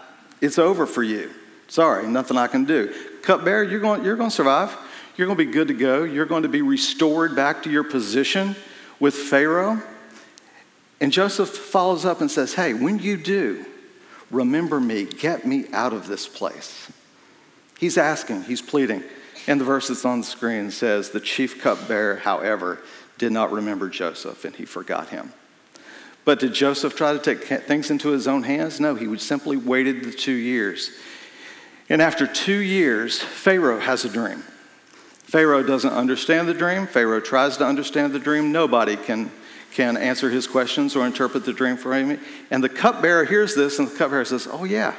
It's 0.41 0.57
over 0.57 0.85
for 0.85 1.03
you. 1.03 1.31
Sorry, 1.67 2.07
nothing 2.07 2.37
I 2.37 2.47
can 2.47 2.65
do. 2.65 2.93
Cupbearer, 3.21 3.63
you're 3.63 3.79
going, 3.79 4.03
you're 4.03 4.15
going 4.15 4.29
to 4.29 4.35
survive. 4.35 4.75
You're 5.17 5.27
going 5.27 5.37
to 5.37 5.45
be 5.45 5.51
good 5.51 5.67
to 5.67 5.73
go. 5.73 6.03
You're 6.03 6.25
going 6.25 6.43
to 6.43 6.49
be 6.49 6.61
restored 6.61 7.35
back 7.35 7.63
to 7.63 7.69
your 7.69 7.83
position 7.83 8.55
with 8.99 9.13
Pharaoh. 9.13 9.81
And 11.01 11.11
Joseph 11.11 11.49
follows 11.49 12.05
up 12.05 12.21
and 12.21 12.31
says, 12.31 12.53
Hey, 12.53 12.73
when 12.73 12.99
you 12.99 13.17
do, 13.17 13.65
remember 14.31 14.79
me, 14.79 15.05
get 15.05 15.45
me 15.45 15.65
out 15.73 15.93
of 15.93 16.07
this 16.07 16.27
place. 16.27 16.89
He's 17.77 17.97
asking, 17.97 18.43
he's 18.43 18.61
pleading. 18.61 19.03
And 19.47 19.59
the 19.59 19.65
verse 19.65 19.87
that's 19.87 20.05
on 20.05 20.21
the 20.21 20.25
screen 20.25 20.71
says, 20.71 21.09
The 21.09 21.19
chief 21.19 21.61
cupbearer, 21.61 22.17
however, 22.17 22.79
did 23.17 23.31
not 23.31 23.51
remember 23.51 23.89
Joseph 23.89 24.45
and 24.45 24.55
he 24.55 24.65
forgot 24.65 25.09
him. 25.09 25.33
But 26.29 26.37
did 26.37 26.53
Joseph 26.53 26.95
try 26.95 27.11
to 27.11 27.17
take 27.17 27.63
things 27.63 27.89
into 27.89 28.09
his 28.09 28.27
own 28.27 28.43
hands? 28.43 28.79
No, 28.79 28.93
he 28.93 29.17
simply 29.17 29.57
waited 29.57 30.03
the 30.03 30.11
two 30.11 30.31
years. 30.31 30.91
And 31.89 32.03
after 32.03 32.27
two 32.27 32.59
years, 32.59 33.19
Pharaoh 33.19 33.79
has 33.79 34.05
a 34.05 34.09
dream. 34.09 34.43
Pharaoh 35.23 35.63
doesn't 35.63 35.91
understand 35.91 36.47
the 36.47 36.53
dream. 36.53 36.85
Pharaoh 36.85 37.19
tries 37.19 37.57
to 37.57 37.65
understand 37.65 38.13
the 38.13 38.19
dream. 38.19 38.51
Nobody 38.51 38.95
can, 38.95 39.31
can 39.71 39.97
answer 39.97 40.29
his 40.29 40.45
questions 40.45 40.95
or 40.95 41.07
interpret 41.07 41.45
the 41.45 41.51
dream 41.51 41.77
for 41.77 41.95
him. 41.95 42.19
And 42.51 42.63
the 42.63 42.69
cupbearer 42.69 43.25
hears 43.25 43.55
this, 43.55 43.79
and 43.79 43.87
the 43.87 43.97
cupbearer 43.97 44.23
says, 44.23 44.47
Oh, 44.51 44.65
yeah, 44.65 44.93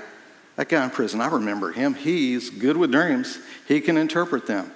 that 0.56 0.68
guy 0.68 0.82
in 0.82 0.90
prison, 0.90 1.20
I 1.20 1.28
remember 1.28 1.70
him. 1.70 1.94
He's 1.94 2.50
good 2.50 2.76
with 2.76 2.90
dreams, 2.90 3.38
he 3.68 3.80
can 3.80 3.96
interpret 3.96 4.48
them. 4.48 4.72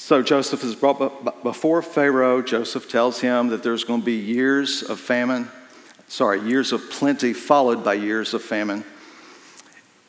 So 0.00 0.22
Joseph 0.22 0.64
is 0.64 0.74
brought 0.74 1.42
before 1.42 1.82
Pharaoh. 1.82 2.40
Joseph 2.40 2.88
tells 2.88 3.20
him 3.20 3.48
that 3.48 3.62
there's 3.62 3.84
going 3.84 4.00
to 4.00 4.04
be 4.04 4.14
years 4.14 4.82
of 4.82 4.98
famine, 4.98 5.50
sorry, 6.08 6.40
years 6.40 6.72
of 6.72 6.90
plenty 6.90 7.34
followed 7.34 7.84
by 7.84 7.94
years 7.94 8.32
of 8.32 8.42
famine 8.42 8.82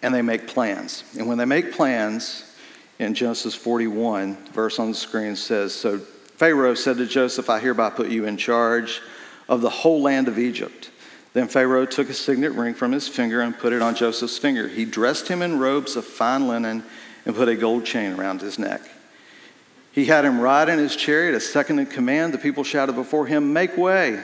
and 0.02 0.16
they 0.16 0.22
make 0.22 0.48
plans. 0.48 1.04
And 1.20 1.28
when 1.28 1.38
they 1.38 1.46
make 1.46 1.74
plans, 1.74 2.56
in 3.00 3.14
Genesis 3.14 3.54
41, 3.54 4.38
verse 4.54 4.80
on 4.80 4.92
the 4.92 4.96
screen 4.96 5.36
says, 5.36 5.76
So 5.76 6.00
Pharaoh 6.00 6.74
said 6.74 6.96
to 6.98 7.06
Joseph, 7.06 7.50
I 7.50 7.60
hereby 7.60 7.90
put 7.90 8.10
you 8.10 8.26
in 8.26 8.38
charge 8.38 9.02
of 9.50 9.60
the 9.60 9.70
whole 9.70 10.02
land 10.02 10.30
of 10.30 10.40
Egypt. 10.40 10.90
Then 11.34 11.50
Pharaoh 11.50 11.86
took 11.86 12.10
a 12.10 12.14
signet 12.14 12.54
ring 12.54 12.76
from 12.76 12.94
his 12.94 13.10
finger 13.10 13.42
and 13.42 13.60
put 13.60 13.74
it 13.74 13.82
on 13.82 13.96
Joseph's 13.96 14.38
finger. 14.38 14.70
He 14.70 14.86
dressed 14.86 15.28
him 15.28 15.42
in 15.42 15.60
robes 15.60 15.98
of 15.98 16.06
fine 16.06 16.48
linen 16.48 16.86
and 17.26 17.36
put 17.36 17.50
a 17.50 17.56
gold 17.56 17.86
chain 17.86 18.14
around 18.14 18.40
his 18.40 18.58
neck. 18.58 18.82
He 19.92 20.06
had 20.06 20.24
him 20.24 20.40
ride 20.40 20.70
in 20.70 20.80
his 20.80 20.96
chariot, 20.96 21.36
a 21.36 21.40
second 21.40 21.80
in 21.80 21.86
command. 21.86 22.34
The 22.34 22.38
people 22.38 22.64
shouted 22.64 22.94
before 22.94 23.28
him, 23.28 23.54
Make 23.54 23.78
way! 23.78 24.24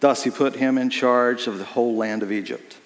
Thus 0.00 0.24
he 0.24 0.30
put 0.30 0.56
him 0.56 0.78
in 0.78 0.90
charge 0.90 1.46
of 1.46 1.58
the 1.58 1.64
whole 1.64 1.96
land 1.96 2.22
of 2.22 2.32
Egypt. 2.32 2.76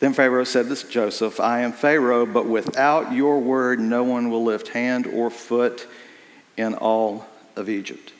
Then 0.00 0.12
Pharaoh 0.12 0.44
said 0.44 0.68
to 0.68 0.88
Joseph, 0.88 1.38
I 1.38 1.60
am 1.60 1.72
Pharaoh, 1.72 2.26
but 2.26 2.46
without 2.46 3.12
your 3.12 3.38
word, 3.38 3.78
no 3.78 4.02
one 4.02 4.30
will 4.30 4.42
lift 4.42 4.68
hand 4.68 5.06
or 5.06 5.30
foot 5.30 5.86
in 6.56 6.74
all 6.74 7.26
of 7.54 7.68
Egypt. 7.68 8.12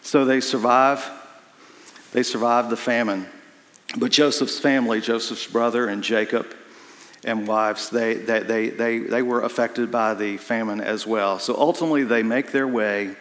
So 0.00 0.24
they 0.24 0.40
survive. 0.40 1.10
They 2.12 2.22
survive 2.22 2.70
the 2.70 2.76
famine. 2.76 3.26
But 3.96 4.10
Joseph's 4.10 4.58
family, 4.58 5.00
Joseph's 5.00 5.46
brother 5.46 5.86
and 5.86 6.02
Jacob 6.02 6.46
and 7.24 7.46
wives, 7.46 7.90
they, 7.90 8.14
they, 8.14 8.40
they, 8.40 8.68
they, 8.70 8.98
they 8.98 9.22
were 9.22 9.42
affected 9.42 9.90
by 9.90 10.14
the 10.14 10.36
famine 10.36 10.80
as 10.80 11.06
well. 11.06 11.38
So 11.38 11.54
ultimately, 11.56 12.04
they 12.04 12.22
make 12.22 12.50
their 12.50 12.66
way 12.66 13.14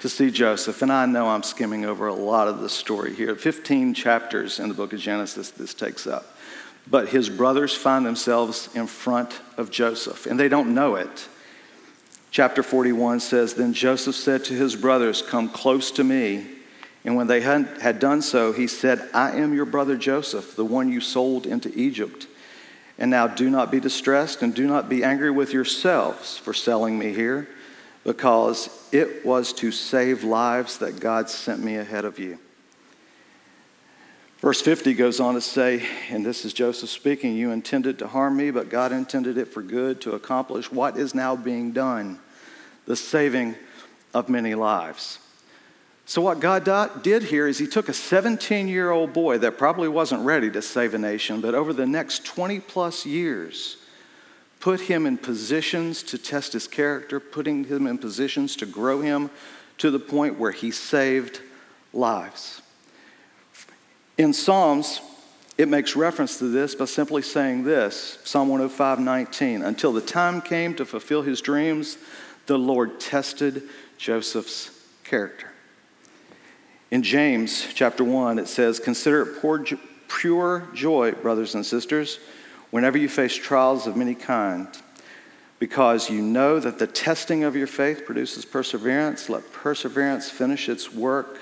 to 0.00 0.08
see 0.08 0.30
Joseph. 0.30 0.82
And 0.82 0.92
I 0.92 1.06
know 1.06 1.28
I'm 1.28 1.42
skimming 1.42 1.84
over 1.84 2.06
a 2.06 2.14
lot 2.14 2.48
of 2.48 2.60
the 2.60 2.68
story 2.68 3.14
here. 3.14 3.34
15 3.34 3.94
chapters 3.94 4.58
in 4.58 4.68
the 4.68 4.74
book 4.74 4.92
of 4.92 5.00
Genesis 5.00 5.50
this 5.50 5.74
takes 5.74 6.06
up. 6.06 6.36
But 6.90 7.08
his 7.08 7.28
brothers 7.28 7.74
find 7.74 8.06
themselves 8.06 8.70
in 8.74 8.86
front 8.86 9.40
of 9.56 9.70
Joseph, 9.70 10.26
and 10.26 10.40
they 10.40 10.48
don't 10.48 10.74
know 10.74 10.94
it. 10.94 11.28
Chapter 12.30 12.62
41 12.62 13.20
says 13.20 13.54
Then 13.54 13.72
Joseph 13.72 14.14
said 14.14 14.44
to 14.44 14.54
his 14.54 14.74
brothers, 14.74 15.20
Come 15.20 15.48
close 15.48 15.90
to 15.92 16.04
me. 16.04 16.46
And 17.04 17.16
when 17.16 17.26
they 17.26 17.40
had 17.40 17.98
done 18.00 18.22
so, 18.22 18.52
he 18.52 18.66
said, 18.66 19.08
I 19.14 19.32
am 19.32 19.54
your 19.54 19.64
brother 19.64 19.96
Joseph, 19.96 20.56
the 20.56 20.64
one 20.64 20.90
you 20.90 21.00
sold 21.00 21.46
into 21.46 21.72
Egypt. 21.78 22.26
And 22.98 23.10
now 23.10 23.28
do 23.28 23.48
not 23.48 23.70
be 23.70 23.78
distressed 23.78 24.42
and 24.42 24.54
do 24.54 24.66
not 24.66 24.88
be 24.88 25.04
angry 25.04 25.30
with 25.30 25.52
yourselves 25.52 26.36
for 26.36 26.52
selling 26.52 26.98
me 26.98 27.12
here, 27.12 27.48
because 28.04 28.68
it 28.90 29.24
was 29.24 29.52
to 29.54 29.70
save 29.70 30.24
lives 30.24 30.78
that 30.78 30.98
God 30.98 31.30
sent 31.30 31.62
me 31.62 31.76
ahead 31.76 32.04
of 32.04 32.18
you. 32.18 32.38
Verse 34.40 34.60
50 34.60 34.94
goes 34.94 35.18
on 35.18 35.34
to 35.34 35.40
say, 35.40 35.84
and 36.10 36.24
this 36.24 36.44
is 36.44 36.52
Joseph 36.52 36.90
speaking, 36.90 37.36
You 37.36 37.50
intended 37.50 37.98
to 37.98 38.06
harm 38.06 38.36
me, 38.36 38.50
but 38.52 38.68
God 38.68 38.92
intended 38.92 39.36
it 39.36 39.46
for 39.46 39.62
good 39.62 40.00
to 40.02 40.12
accomplish 40.12 40.70
what 40.70 40.96
is 40.96 41.14
now 41.14 41.34
being 41.34 41.72
done, 41.72 42.20
the 42.86 42.94
saving 42.94 43.56
of 44.14 44.28
many 44.28 44.54
lives. 44.54 45.18
So, 46.08 46.22
what 46.22 46.40
God 46.40 47.02
did 47.02 47.24
here 47.24 47.46
is 47.46 47.58
He 47.58 47.66
took 47.66 47.90
a 47.90 47.92
17 47.92 48.66
year 48.66 48.90
old 48.90 49.12
boy 49.12 49.36
that 49.38 49.58
probably 49.58 49.88
wasn't 49.88 50.24
ready 50.24 50.50
to 50.50 50.62
save 50.62 50.94
a 50.94 50.98
nation, 50.98 51.42
but 51.42 51.54
over 51.54 51.74
the 51.74 51.86
next 51.86 52.24
20 52.24 52.60
plus 52.60 53.04
years, 53.04 53.76
put 54.58 54.80
him 54.80 55.04
in 55.04 55.18
positions 55.18 56.02
to 56.04 56.16
test 56.16 56.54
his 56.54 56.66
character, 56.66 57.20
putting 57.20 57.64
him 57.64 57.86
in 57.86 57.98
positions 57.98 58.56
to 58.56 58.64
grow 58.64 59.02
him 59.02 59.28
to 59.76 59.90
the 59.90 59.98
point 59.98 60.38
where 60.38 60.50
he 60.50 60.70
saved 60.70 61.42
lives. 61.92 62.62
In 64.16 64.32
Psalms, 64.32 65.02
it 65.58 65.68
makes 65.68 65.94
reference 65.94 66.38
to 66.38 66.44
this 66.44 66.74
by 66.74 66.86
simply 66.86 67.20
saying 67.20 67.64
this 67.64 68.18
Psalm 68.24 68.48
105 68.48 68.98
19. 68.98 69.60
Until 69.60 69.92
the 69.92 70.00
time 70.00 70.40
came 70.40 70.74
to 70.76 70.86
fulfill 70.86 71.20
his 71.20 71.42
dreams, 71.42 71.98
the 72.46 72.58
Lord 72.58 72.98
tested 72.98 73.64
Joseph's 73.98 74.70
character. 75.04 75.48
In 76.90 77.02
James 77.02 77.68
chapter 77.74 78.02
1, 78.02 78.38
it 78.38 78.48
says, 78.48 78.80
Consider 78.80 79.22
it 79.22 79.78
pure 80.08 80.66
joy, 80.72 81.12
brothers 81.12 81.54
and 81.54 81.64
sisters, 81.64 82.18
whenever 82.70 82.96
you 82.96 83.08
face 83.08 83.34
trials 83.34 83.86
of 83.86 83.94
many 83.96 84.14
kinds, 84.14 84.82
because 85.58 86.08
you 86.08 86.22
know 86.22 86.58
that 86.58 86.78
the 86.78 86.86
testing 86.86 87.44
of 87.44 87.56
your 87.56 87.66
faith 87.66 88.06
produces 88.06 88.44
perseverance. 88.46 89.28
Let 89.28 89.52
perseverance 89.52 90.30
finish 90.30 90.68
its 90.68 90.92
work 90.92 91.38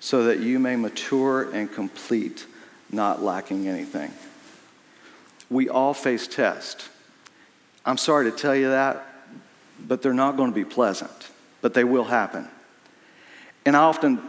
so 0.00 0.24
that 0.24 0.40
you 0.40 0.58
may 0.58 0.74
mature 0.76 1.48
and 1.52 1.70
complete, 1.70 2.46
not 2.90 3.22
lacking 3.22 3.68
anything. 3.68 4.12
We 5.48 5.68
all 5.68 5.94
face 5.94 6.26
tests. 6.26 6.88
I'm 7.86 7.98
sorry 7.98 8.30
to 8.30 8.36
tell 8.36 8.56
you 8.56 8.70
that, 8.70 9.06
but 9.86 10.02
they're 10.02 10.12
not 10.12 10.36
going 10.36 10.50
to 10.50 10.54
be 10.54 10.64
pleasant, 10.64 11.30
but 11.60 11.74
they 11.74 11.84
will 11.84 12.04
happen. 12.04 12.48
And 13.64 13.76
I 13.76 13.80
often 13.80 14.20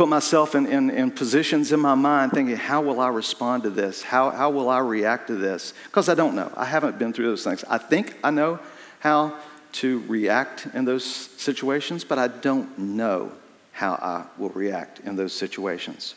put 0.00 0.08
myself 0.08 0.54
in, 0.54 0.64
in, 0.64 0.88
in, 0.88 1.10
positions 1.10 1.72
in 1.72 1.78
my 1.78 1.94
mind 1.94 2.32
thinking, 2.32 2.56
how 2.56 2.80
will 2.80 3.00
I 3.00 3.08
respond 3.08 3.64
to 3.64 3.68
this? 3.68 4.00
How, 4.00 4.30
how 4.30 4.48
will 4.48 4.70
I 4.70 4.78
react 4.78 5.26
to 5.26 5.34
this? 5.34 5.74
Because 5.84 6.08
I 6.08 6.14
don't 6.14 6.34
know. 6.34 6.50
I 6.56 6.64
haven't 6.64 6.98
been 6.98 7.12
through 7.12 7.26
those 7.26 7.44
things. 7.44 7.64
I 7.68 7.76
think 7.76 8.16
I 8.24 8.30
know 8.30 8.60
how 9.00 9.36
to 9.72 10.02
react 10.08 10.66
in 10.72 10.86
those 10.86 11.04
situations, 11.04 12.02
but 12.02 12.18
I 12.18 12.28
don't 12.28 12.78
know 12.78 13.30
how 13.72 13.92
I 13.92 14.24
will 14.38 14.48
react 14.48 15.00
in 15.00 15.16
those 15.16 15.34
situations. 15.34 16.14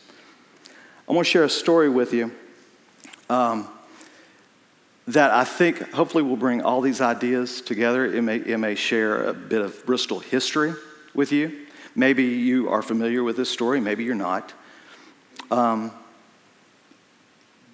I 1.06 1.12
want 1.12 1.26
to 1.26 1.30
share 1.30 1.44
a 1.44 1.50
story 1.50 1.90
with 1.90 2.14
you 2.14 2.32
um, 3.28 3.68
that 5.08 5.30
I 5.30 5.44
think 5.44 5.92
hopefully 5.92 6.24
will 6.24 6.38
bring 6.38 6.62
all 6.62 6.80
these 6.80 7.02
ideas 7.02 7.60
together. 7.60 8.06
It 8.06 8.22
may, 8.22 8.36
it 8.36 8.56
may 8.56 8.76
share 8.76 9.26
a 9.26 9.34
bit 9.34 9.60
of 9.60 9.84
Bristol 9.84 10.20
history 10.20 10.72
with 11.12 11.32
you. 11.32 11.63
Maybe 11.94 12.24
you 12.24 12.68
are 12.68 12.82
familiar 12.82 13.22
with 13.22 13.36
this 13.36 13.50
story, 13.50 13.80
maybe 13.80 14.04
you're 14.04 14.14
not. 14.14 14.52
Um, 15.50 15.92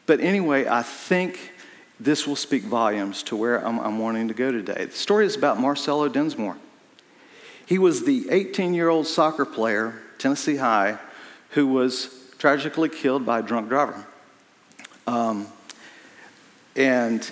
but 0.06 0.20
anyway, 0.20 0.66
I 0.66 0.83
think 0.83 1.52
this 1.98 2.26
will 2.26 2.37
speak 2.37 2.62
volumes 2.62 3.22
to 3.24 3.37
where 3.37 3.64
I'm, 3.64 3.78
I'm 3.78 3.98
wanting 3.98 4.28
to 4.28 4.35
go 4.35 4.50
today. 4.50 4.87
The 4.87 4.96
story 4.96 5.26
is 5.26 5.37
about 5.37 5.61
Marcelo 5.61 6.09
Dinsmore. 6.09 6.56
He 7.66 7.78
was 7.78 8.04
the 8.04 8.28
18 8.30 8.74
year 8.74 8.88
old 8.88 9.06
soccer 9.06 9.44
player, 9.44 10.00
Tennessee 10.18 10.56
High, 10.56 10.98
who 11.50 11.68
was 11.68 12.33
tragically 12.38 12.88
killed 12.88 13.24
by 13.24 13.38
a 13.38 13.42
drunk 13.42 13.68
driver. 13.68 14.06
Um, 15.06 15.46
and 16.74 17.30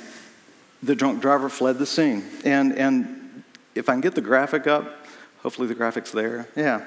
the 0.82 0.94
drunk 0.94 1.20
driver 1.20 1.48
fled 1.48 1.78
the 1.78 1.86
scene. 1.86 2.24
And, 2.44 2.76
and 2.76 3.42
if 3.74 3.88
I 3.88 3.92
can 3.92 4.00
get 4.00 4.14
the 4.14 4.20
graphic 4.20 4.66
up, 4.66 4.97
hopefully 5.42 5.68
the 5.68 5.74
graphic's 5.74 6.10
there. 6.12 6.48
Yeah. 6.56 6.86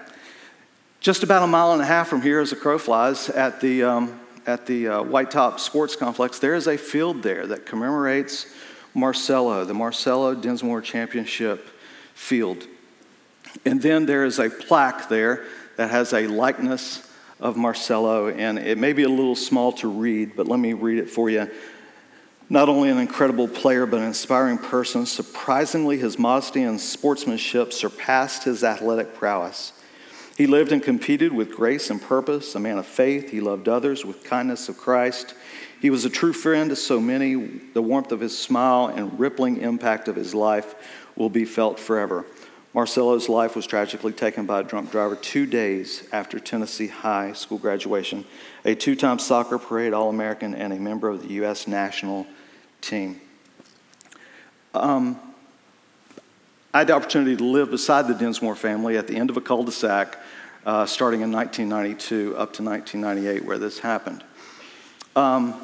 Just 0.99 1.23
about 1.23 1.43
a 1.43 1.47
mile 1.47 1.73
and 1.73 1.81
a 1.81 1.85
half 1.85 2.07
from 2.07 2.21
here, 2.21 2.39
as 2.39 2.51
a 2.51 2.55
crow 2.55 2.77
flies, 2.77 3.29
at 3.29 3.59
the, 3.59 3.83
um, 3.83 4.19
at 4.45 4.65
the 4.65 4.87
uh, 4.87 5.03
White 5.03 5.31
Top 5.31 5.59
Sports 5.59 5.95
Complex, 5.95 6.39
there 6.39 6.53
is 6.53 6.67
a 6.67 6.77
field 6.77 7.23
there 7.23 7.47
that 7.47 7.65
commemorates 7.65 8.45
Marcelo, 8.93 9.65
the 9.65 9.73
Marcelo 9.73 10.35
Dinsmore 10.35 10.81
Championship 10.81 11.67
field. 12.13 12.67
And 13.65 13.81
then 13.81 14.05
there 14.05 14.25
is 14.25 14.37
a 14.37 14.49
plaque 14.49 15.09
there 15.09 15.45
that 15.77 15.89
has 15.89 16.13
a 16.13 16.27
likeness 16.27 17.07
of 17.39 17.57
Marcelo, 17.57 18.29
and 18.29 18.59
it 18.59 18.77
may 18.77 18.93
be 18.93 19.03
a 19.03 19.09
little 19.09 19.35
small 19.35 19.71
to 19.73 19.87
read, 19.87 20.35
but 20.35 20.47
let 20.47 20.59
me 20.59 20.73
read 20.73 20.99
it 20.99 21.09
for 21.09 21.29
you. 21.29 21.49
Not 22.51 22.67
only 22.67 22.89
an 22.89 22.97
incredible 22.97 23.47
player, 23.47 23.85
but 23.85 24.01
an 24.01 24.07
inspiring 24.07 24.57
person, 24.57 25.05
surprisingly, 25.05 25.97
his 25.97 26.19
modesty 26.19 26.63
and 26.63 26.81
sportsmanship 26.81 27.71
surpassed 27.71 28.43
his 28.43 28.61
athletic 28.61 29.15
prowess. 29.15 29.71
He 30.35 30.47
lived 30.47 30.73
and 30.73 30.83
competed 30.83 31.31
with 31.31 31.55
grace 31.55 31.89
and 31.89 32.01
purpose, 32.01 32.53
a 32.53 32.59
man 32.59 32.77
of 32.77 32.85
faith. 32.85 33.29
He 33.29 33.39
loved 33.39 33.69
others 33.69 34.03
with 34.03 34.25
kindness 34.25 34.67
of 34.67 34.75
Christ. 34.75 35.33
He 35.79 35.89
was 35.89 36.03
a 36.03 36.09
true 36.09 36.33
friend 36.33 36.69
to 36.71 36.75
so 36.75 36.99
many. 36.99 37.35
The 37.35 37.81
warmth 37.81 38.11
of 38.11 38.19
his 38.19 38.37
smile 38.37 38.87
and 38.87 39.17
rippling 39.17 39.61
impact 39.61 40.09
of 40.09 40.17
his 40.17 40.35
life 40.35 40.75
will 41.15 41.29
be 41.29 41.45
felt 41.45 41.79
forever. 41.79 42.25
Marcelo's 42.73 43.29
life 43.29 43.55
was 43.55 43.65
tragically 43.65 44.11
taken 44.11 44.45
by 44.45 44.59
a 44.59 44.63
drunk 44.63 44.91
driver 44.91 45.15
two 45.15 45.45
days 45.45 46.05
after 46.11 46.37
Tennessee 46.37 46.87
High 46.87 47.31
School 47.31 47.59
graduation, 47.59 48.25
a 48.65 48.75
two 48.75 48.97
time 48.97 49.19
soccer 49.19 49.57
parade 49.57 49.93
All 49.93 50.09
American, 50.09 50.53
and 50.53 50.73
a 50.73 50.79
member 50.79 51.07
of 51.07 51.21
the 51.21 51.33
U.S. 51.35 51.65
national 51.65 52.27
team. 52.81 53.21
Um, 54.73 55.19
I 56.73 56.79
had 56.79 56.87
the 56.87 56.93
opportunity 56.93 57.35
to 57.35 57.43
live 57.43 57.69
beside 57.69 58.07
the 58.07 58.13
Dinsmore 58.13 58.55
family 58.55 58.97
at 58.97 59.07
the 59.07 59.15
end 59.15 59.29
of 59.29 59.37
a 59.37 59.41
cul 59.41 59.63
de 59.63 59.71
sac 59.71 60.17
uh, 60.65 60.85
starting 60.85 61.21
in 61.21 61.31
1992 61.31 62.35
up 62.37 62.53
to 62.53 62.63
1998, 62.63 63.45
where 63.45 63.57
this 63.57 63.79
happened. 63.79 64.23
Um, 65.15 65.59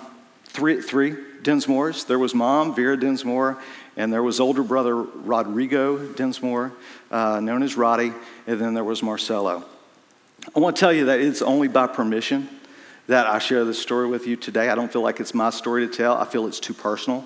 three, 0.46 0.82
three 0.82 1.16
Dinsmores. 1.42 2.06
There 2.06 2.20
was 2.20 2.36
mom, 2.36 2.76
Vera 2.76 2.98
Dinsmore, 2.98 3.58
and 3.96 4.12
there 4.12 4.24
was 4.24 4.40
older 4.40 4.64
brother 4.64 4.96
Rodrigo 4.96 5.98
Dinsmore, 6.14 6.74
uh, 7.10 7.40
known 7.40 7.64
as 7.64 7.78
Roddy, 7.78 8.14
and 8.46 8.60
then 8.60 8.74
there 8.74 8.84
was 8.84 9.02
Marcelo. 9.02 9.64
I 10.56 10.60
want 10.60 10.76
to 10.76 10.80
tell 10.80 10.94
you 10.94 11.06
that 11.06 11.20
it's 11.20 11.42
only 11.42 11.68
by 11.68 11.88
permission 11.88 12.50
that 13.08 13.26
I 13.26 13.40
share 13.40 13.66
this 13.66 13.80
story 13.80 14.08
with 14.08 14.28
you 14.28 14.36
today. 14.36 14.70
I 14.70 14.76
don't 14.76 14.92
feel 14.92 15.02
like 15.02 15.20
it's 15.20 15.34
my 15.34 15.50
story 15.50 15.88
to 15.88 15.94
tell, 15.94 16.18
I 16.18 16.26
feel 16.26 16.46
it's 16.48 16.60
too 16.60 16.74
personal 16.74 17.26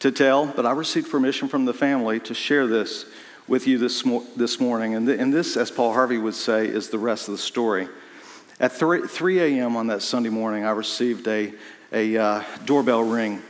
to 0.00 0.10
tell, 0.10 0.46
but 0.46 0.66
I 0.66 0.72
received 0.72 1.10
permission 1.10 1.48
from 1.48 1.64
the 1.64 1.74
family 1.74 2.20
to 2.20 2.34
share 2.34 2.66
this 2.66 3.06
with 3.46 3.66
you 3.66 3.78
this, 3.78 4.02
this 4.36 4.60
morning. 4.60 4.94
And, 4.94 5.06
th- 5.06 5.18
and 5.18 5.32
this, 5.32 5.56
as 5.56 5.70
Paul 5.70 5.92
Harvey 5.92 6.18
would 6.18 6.34
say, 6.34 6.66
is 6.66 6.90
the 6.90 6.98
rest 6.98 7.28
of 7.28 7.32
the 7.32 7.38
story. 7.38 7.88
At 8.60 8.72
3, 8.72 9.06
3 9.08 9.40
a.m. 9.40 9.76
on 9.76 9.88
that 9.88 10.02
Sunday 10.02 10.30
morning, 10.30 10.64
I 10.64 10.70
received 10.70 11.26
a, 11.26 11.52
a 11.92 12.16
uh, 12.16 12.44
doorbell 12.64 13.02
ring 13.02 13.42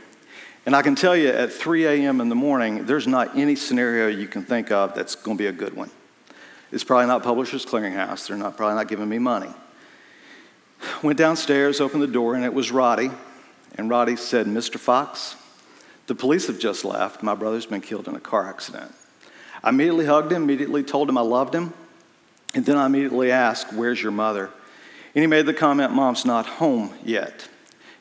and 0.65 0.75
I 0.75 0.81
can 0.81 0.95
tell 0.95 1.15
you 1.15 1.29
at 1.29 1.53
3 1.53 1.85
a.m. 1.85 2.19
in 2.19 2.29
the 2.29 2.35
morning, 2.35 2.85
there's 2.85 3.05
not 3.05 3.37
any 3.37 3.55
scenario 3.55 4.07
you 4.07 4.27
can 4.27 4.43
think 4.43 4.71
of 4.71 4.95
that's 4.95 5.13
going 5.13 5.37
to 5.37 5.43
be 5.43 5.47
a 5.47 5.51
good 5.51 5.75
one. 5.75 5.91
It's 6.71 6.83
probably 6.83 7.05
not 7.05 7.21
Publishers 7.21 7.65
Clearinghouse. 7.65 8.27
They're 8.27 8.37
not, 8.37 8.57
probably 8.57 8.75
not 8.75 8.87
giving 8.87 9.07
me 9.07 9.19
money. 9.19 9.53
Went 11.01 11.17
downstairs, 11.17 11.81
opened 11.81 12.03
the 12.03 12.07
door, 12.07 12.35
and 12.35 12.43
it 12.43 12.53
was 12.53 12.71
Roddy. 12.71 13.11
And 13.77 13.89
Roddy 13.89 14.15
said, 14.15 14.47
Mr. 14.47 14.77
Fox, 14.77 15.35
the 16.07 16.15
police 16.15 16.47
have 16.47 16.59
just 16.59 16.85
left. 16.85 17.23
My 17.23 17.35
brother's 17.35 17.65
been 17.65 17.81
killed 17.81 18.07
in 18.07 18.15
a 18.15 18.19
car 18.19 18.47
accident. 18.47 18.93
I 19.63 19.69
immediately 19.69 20.05
hugged 20.05 20.31
him, 20.31 20.43
immediately 20.43 20.83
told 20.83 21.09
him 21.09 21.17
I 21.17 21.21
loved 21.21 21.53
him. 21.53 21.73
And 22.53 22.65
then 22.65 22.77
I 22.77 22.85
immediately 22.85 23.31
asked, 23.31 23.73
Where's 23.73 24.01
your 24.01 24.11
mother? 24.11 24.49
And 25.13 25.21
he 25.21 25.27
made 25.27 25.45
the 25.45 25.53
comment, 25.53 25.93
Mom's 25.93 26.25
not 26.25 26.45
home 26.45 26.93
yet. 27.03 27.47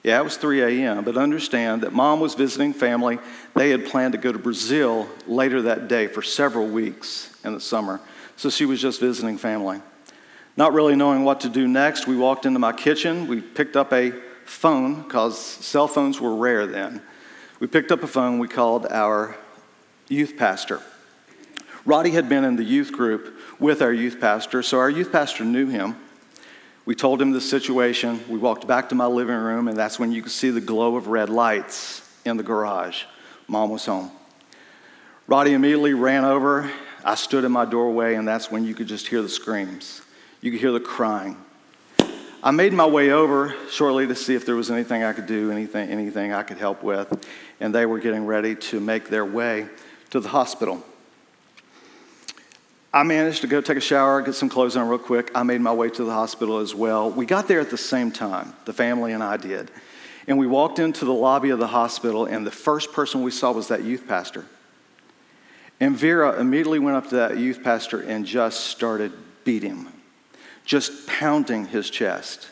Yeah, 0.04 0.20
it 0.20 0.24
was 0.24 0.36
3 0.36 0.60
a.m., 0.62 1.02
but 1.02 1.16
understand 1.16 1.82
that 1.82 1.94
mom 1.94 2.20
was 2.20 2.34
visiting 2.34 2.74
family. 2.74 3.18
They 3.54 3.70
had 3.70 3.86
planned 3.86 4.12
to 4.12 4.18
go 4.18 4.32
to 4.32 4.38
Brazil 4.38 5.08
later 5.26 5.62
that 5.62 5.88
day 5.88 6.08
for 6.08 6.20
several 6.20 6.66
weeks 6.66 7.34
in 7.42 7.54
the 7.54 7.60
summer, 7.60 8.00
so 8.36 8.50
she 8.50 8.66
was 8.66 8.82
just 8.82 9.00
visiting 9.00 9.38
family. 9.38 9.80
Not 10.56 10.72
really 10.72 10.94
knowing 10.94 11.24
what 11.24 11.40
to 11.40 11.48
do 11.48 11.66
next, 11.66 12.06
we 12.06 12.16
walked 12.16 12.46
into 12.46 12.58
my 12.58 12.72
kitchen. 12.72 13.26
We 13.26 13.40
picked 13.40 13.76
up 13.76 13.92
a 13.92 14.12
phone, 14.44 15.02
because 15.02 15.38
cell 15.38 15.88
phones 15.88 16.20
were 16.20 16.36
rare 16.36 16.66
then. 16.66 17.02
We 17.60 17.66
picked 17.66 17.90
up 17.90 18.02
a 18.02 18.06
phone, 18.06 18.38
we 18.38 18.48
called 18.48 18.86
our 18.86 19.36
youth 20.08 20.36
pastor. 20.36 20.80
Roddy 21.86 22.10
had 22.10 22.28
been 22.28 22.44
in 22.44 22.56
the 22.56 22.64
youth 22.64 22.92
group 22.92 23.38
with 23.58 23.82
our 23.82 23.92
youth 23.92 24.20
pastor, 24.20 24.62
so 24.62 24.78
our 24.78 24.90
youth 24.90 25.10
pastor 25.10 25.44
knew 25.44 25.66
him. 25.68 25.96
We 26.86 26.94
told 26.94 27.20
him 27.20 27.32
the 27.32 27.40
situation. 27.40 28.20
We 28.28 28.38
walked 28.38 28.66
back 28.66 28.90
to 28.90 28.94
my 28.94 29.06
living 29.06 29.36
room, 29.36 29.68
and 29.68 29.76
that's 29.76 29.98
when 29.98 30.12
you 30.12 30.22
could 30.22 30.32
see 30.32 30.50
the 30.50 30.60
glow 30.60 30.96
of 30.96 31.08
red 31.08 31.30
lights 31.30 32.08
in 32.24 32.36
the 32.36 32.42
garage. 32.42 33.04
Mom 33.48 33.70
was 33.70 33.86
home. 33.86 34.10
Roddy 35.26 35.54
immediately 35.54 35.94
ran 35.94 36.24
over. 36.24 36.70
I 37.02 37.14
stood 37.14 37.44
in 37.44 37.52
my 37.52 37.64
doorway, 37.64 38.14
and 38.14 38.28
that's 38.28 38.50
when 38.50 38.64
you 38.64 38.74
could 38.74 38.86
just 38.86 39.08
hear 39.08 39.22
the 39.22 39.28
screams. 39.28 40.02
You 40.44 40.50
could 40.50 40.60
hear 40.60 40.72
the 40.72 40.80
crying. 40.80 41.38
I 42.42 42.50
made 42.50 42.74
my 42.74 42.84
way 42.84 43.10
over 43.10 43.54
shortly 43.70 44.06
to 44.06 44.14
see 44.14 44.34
if 44.34 44.44
there 44.44 44.54
was 44.54 44.70
anything 44.70 45.02
I 45.02 45.14
could 45.14 45.24
do, 45.24 45.50
anything, 45.50 45.88
anything 45.88 46.34
I 46.34 46.42
could 46.42 46.58
help 46.58 46.82
with, 46.82 47.26
and 47.60 47.74
they 47.74 47.86
were 47.86 47.98
getting 47.98 48.26
ready 48.26 48.54
to 48.54 48.78
make 48.78 49.08
their 49.08 49.24
way 49.24 49.68
to 50.10 50.20
the 50.20 50.28
hospital. 50.28 50.84
I 52.92 53.04
managed 53.04 53.40
to 53.40 53.46
go 53.46 53.62
take 53.62 53.78
a 53.78 53.80
shower, 53.80 54.20
get 54.20 54.34
some 54.34 54.50
clothes 54.50 54.76
on 54.76 54.86
real 54.86 54.98
quick. 54.98 55.30
I 55.34 55.44
made 55.44 55.62
my 55.62 55.72
way 55.72 55.88
to 55.88 56.04
the 56.04 56.12
hospital 56.12 56.58
as 56.58 56.74
well. 56.74 57.10
We 57.10 57.24
got 57.24 57.48
there 57.48 57.60
at 57.60 57.70
the 57.70 57.78
same 57.78 58.12
time, 58.12 58.52
the 58.66 58.74
family 58.74 59.14
and 59.14 59.22
I 59.22 59.38
did. 59.38 59.70
And 60.26 60.36
we 60.36 60.46
walked 60.46 60.78
into 60.78 61.06
the 61.06 61.14
lobby 61.14 61.48
of 61.48 61.58
the 61.58 61.68
hospital, 61.68 62.26
and 62.26 62.46
the 62.46 62.50
first 62.50 62.92
person 62.92 63.22
we 63.22 63.30
saw 63.30 63.50
was 63.52 63.68
that 63.68 63.82
youth 63.82 64.06
pastor. 64.06 64.44
And 65.80 65.96
Vera 65.96 66.38
immediately 66.38 66.80
went 66.80 66.98
up 66.98 67.08
to 67.08 67.16
that 67.16 67.38
youth 67.38 67.64
pastor 67.64 68.02
and 68.02 68.26
just 68.26 68.66
started 68.66 69.10
beating 69.44 69.76
him, 69.84 69.93
just 70.64 71.06
pounding 71.06 71.66
his 71.66 71.90
chest. 71.90 72.48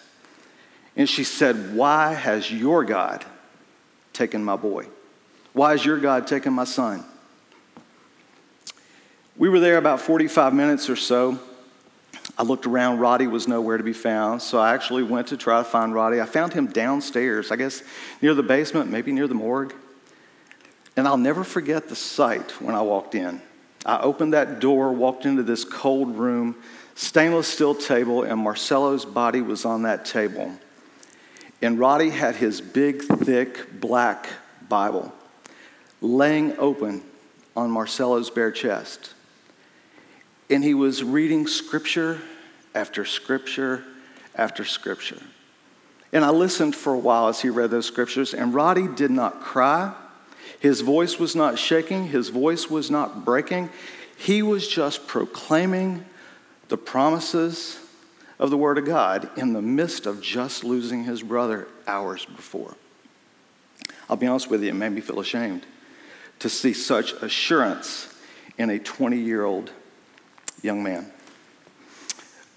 And 0.97 1.09
she 1.09 1.25
said, 1.25 1.75
Why 1.75 2.15
has 2.15 2.51
your 2.51 2.85
God 2.85 3.25
taken 4.13 4.45
my 4.45 4.57
boy? 4.57 4.87
Why 5.53 5.73
has 5.73 5.85
your 5.85 5.99
God 5.99 6.27
taken 6.27 6.53
my 6.53 6.65
son? 6.65 7.05
We 9.37 9.49
were 9.49 9.61
there 9.61 9.79
about 9.79 10.01
45 10.01 10.53
minutes 10.55 10.91
or 10.91 10.97
so. 10.97 11.39
I 12.39 12.45
looked 12.45 12.67
around, 12.67 12.99
Roddy 12.99 13.27
was 13.27 13.47
nowhere 13.47 13.77
to 13.77 13.85
be 13.85 13.93
found, 13.93 14.41
so 14.41 14.59
I 14.59 14.75
actually 14.75 15.03
went 15.03 15.29
to 15.29 15.37
try 15.37 15.59
to 15.59 15.65
find 15.65 15.93
Roddy. 15.93 16.21
I 16.21 16.27
found 16.27 16.53
him 16.55 16.67
downstairs, 16.67 17.51
I 17.51 17.57
guess 17.57 17.83
near 18.21 18.35
the 18.35 18.43
basement, 18.43 18.91
maybe 18.91 19.13
near 19.13 19.27
the 19.27 19.35
morgue. 19.35 19.75
And 20.97 21.07
I'll 21.07 21.19
never 21.19 21.45
forget 21.45 21.89
the 21.89 21.97
sight 21.97 22.61
when 22.61 22.75
I 22.75 22.83
walked 22.83 23.15
in. 23.15 23.43
I 23.85 24.01
opened 24.01 24.35
that 24.35 24.61
door, 24.61 24.93
walked 24.93 25.27
into 25.27 25.43
this 25.43 25.65
cold 25.65 26.17
room, 26.17 26.57
stainless 27.03 27.49
steel 27.49 27.75
table, 27.75 28.23
and 28.23 28.39
Marcelo's 28.39 29.05
body 29.05 29.43
was 29.43 29.65
on 29.65 29.83
that 29.83 30.05
table. 30.05 30.53
And 31.61 31.79
Roddy 31.79 32.11
had 32.11 32.37
his 32.37 32.61
big, 32.61 33.03
thick, 33.03 33.81
black 33.81 34.29
Bible 34.69 35.13
laying 36.01 36.59
open 36.59 37.03
on 37.55 37.71
Marcelo's 37.71 38.31
bare 38.31 38.51
chest. 38.51 39.15
And 40.51 40.65
he 40.65 40.75
was 40.75 41.05
reading 41.05 41.47
scripture 41.47 42.21
after 42.75 43.05
scripture 43.05 43.85
after 44.35 44.65
scripture. 44.65 45.21
And 46.13 46.25
I 46.25 46.31
listened 46.31 46.75
for 46.75 46.93
a 46.93 46.99
while 46.99 47.29
as 47.29 47.41
he 47.41 47.49
read 47.49 47.71
those 47.71 47.87
scriptures, 47.87 48.35
and 48.35 48.53
Roddy 48.53 48.89
did 48.89 49.11
not 49.11 49.41
cry. 49.41 49.95
His 50.61 50.81
voice 50.81 51.19
was 51.19 51.35
not 51.35 51.59
shaking, 51.59 52.09
his 52.09 52.29
voice 52.29 52.69
was 52.69 52.91
not 52.91 53.25
breaking. 53.25 53.71
He 54.17 54.43
was 54.43 54.69
just 54.69 55.07
proclaiming 55.07 56.05
the 56.73 56.79
promises 56.79 57.79
of 58.39 58.49
the 58.49 58.57
Word 58.57 58.79
of 58.79 58.87
God 58.87 59.29
in 59.37 59.53
the 59.53 59.61
midst 59.61 60.07
of 60.07 60.23
just 60.23 60.65
losing 60.65 61.05
his 61.05 61.23
brother 61.23 61.69
hours 61.87 62.25
before. 62.25 62.75
I'll 64.09 64.17
be 64.17 64.27
honest 64.27 64.49
with 64.49 64.63
you, 64.63 64.71
it 64.71 64.75
made 64.75 64.93
me 64.93 65.03
feel 65.03 65.21
ashamed 65.21 65.67
to 66.39 66.49
see 66.49 66.73
such 66.73 67.13
assurance 67.13 68.19
in 68.57 68.71
a 68.71 68.79
20 68.79 69.19
year 69.19 69.45
old 69.45 69.71
young 70.63 70.83
man. 70.83 71.13